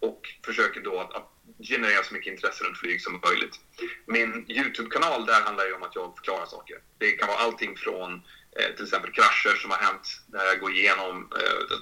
[0.00, 1.30] och försöker då att, att
[1.62, 3.60] generera så mycket intresse runt flyg som möjligt.
[4.06, 6.76] Min YouTube-kanal, där handlar det om att jag förklarar saker.
[6.98, 8.14] Det kan vara allting från
[8.56, 11.76] eh, till exempel krascher som har hänt, där jag går igenom eh,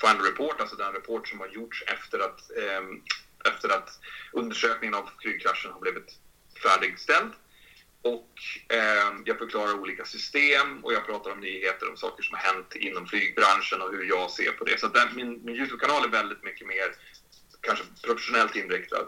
[0.00, 2.82] Final Report, alltså den rapport som har gjorts efter att, eh,
[3.52, 3.90] efter att
[4.32, 6.18] undersökningen av flygkraschen har blivit
[6.62, 7.32] färdigställd
[8.02, 8.30] och
[8.68, 12.74] eh, jag förklarar olika system och jag pratar om nyheter om saker som har hänt
[12.74, 14.80] inom flygbranschen och hur jag ser på det.
[14.80, 16.94] Så den, min, min Youtube-kanal är väldigt mycket mer
[17.60, 19.06] kanske professionellt inriktad.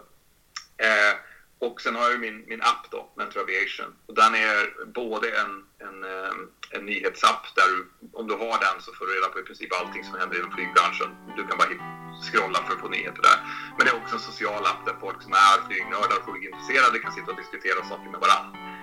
[0.77, 1.15] Eh,
[1.59, 3.93] och sen har jag min, min app då, Mentor Aviation.
[4.05, 5.51] Och den är både en,
[5.87, 7.79] en, ehm, en nyhetsapp där du,
[8.13, 10.51] om du har den så får du reda på i princip allting som händer inom
[10.51, 11.09] flygbranschen.
[11.37, 11.69] Du kan bara
[12.27, 13.39] scrolla för att få nyheter där.
[13.75, 17.11] Men det är också en social app där folk som är flygnördar och flygintresserade kan
[17.17, 18.74] sitta och diskutera saker med varandra.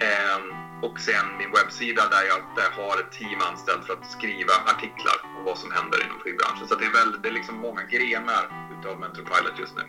[0.00, 0.38] Eh,
[0.82, 4.52] och sen min webbsida där jag, där jag har ett team anställt för att skriva
[4.72, 6.68] artiklar om vad som händer inom flygbranschen.
[6.68, 8.42] Så det är, väl, det är liksom många grenar
[8.78, 9.82] utav Mentor Pilot just nu.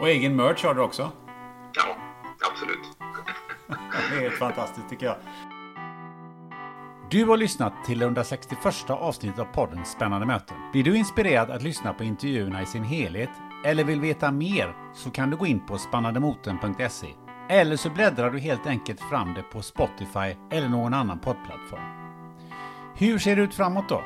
[0.00, 1.12] Och egen merch har du också?
[1.72, 1.96] Ja,
[2.50, 2.86] absolut.
[4.10, 5.16] det är helt fantastiskt tycker jag.
[7.10, 10.56] Du har lyssnat till det 161 avsnittet av podden Spännande möten.
[10.72, 13.30] Blir du inspirerad att lyssna på intervjuerna i sin helhet
[13.64, 17.21] eller vill veta mer så kan du gå in på spannandemoten.se
[17.52, 21.82] eller så bläddrar du helt enkelt fram det på Spotify eller någon annan poddplattform.
[22.96, 24.02] Hur ser det ut framåt då?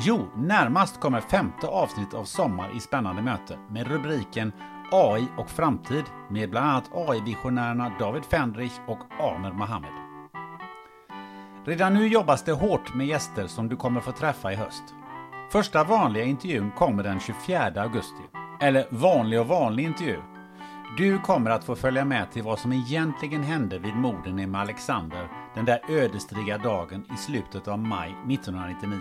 [0.00, 4.52] Jo, närmast kommer femte avsnitt av Sommar i spännande möte med rubriken
[4.92, 9.90] AI och framtid med bland annat AI-visionärerna David Fendrich och Amer Mohammed.
[11.64, 14.84] Redan nu jobbas det hårt med gäster som du kommer få träffa i höst.
[15.52, 18.22] Första vanliga intervjun kommer den 24 augusti.
[18.60, 20.35] Eller vanlig och vanlig intervju.
[20.96, 25.28] Du kommer att få följa med till vad som egentligen hände vid morden med Alexander
[25.54, 29.00] den där ödesdigra dagen i slutet av maj 1999.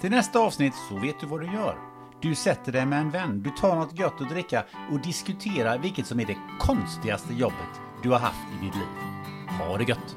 [0.00, 1.78] Till nästa avsnitt så vet du vad du gör.
[2.20, 6.06] Du sätter dig med en vän, du tar något gött att dricka och diskuterar vilket
[6.06, 8.88] som är det konstigaste jobbet du har haft i ditt liv.
[9.58, 10.16] Ha det gött!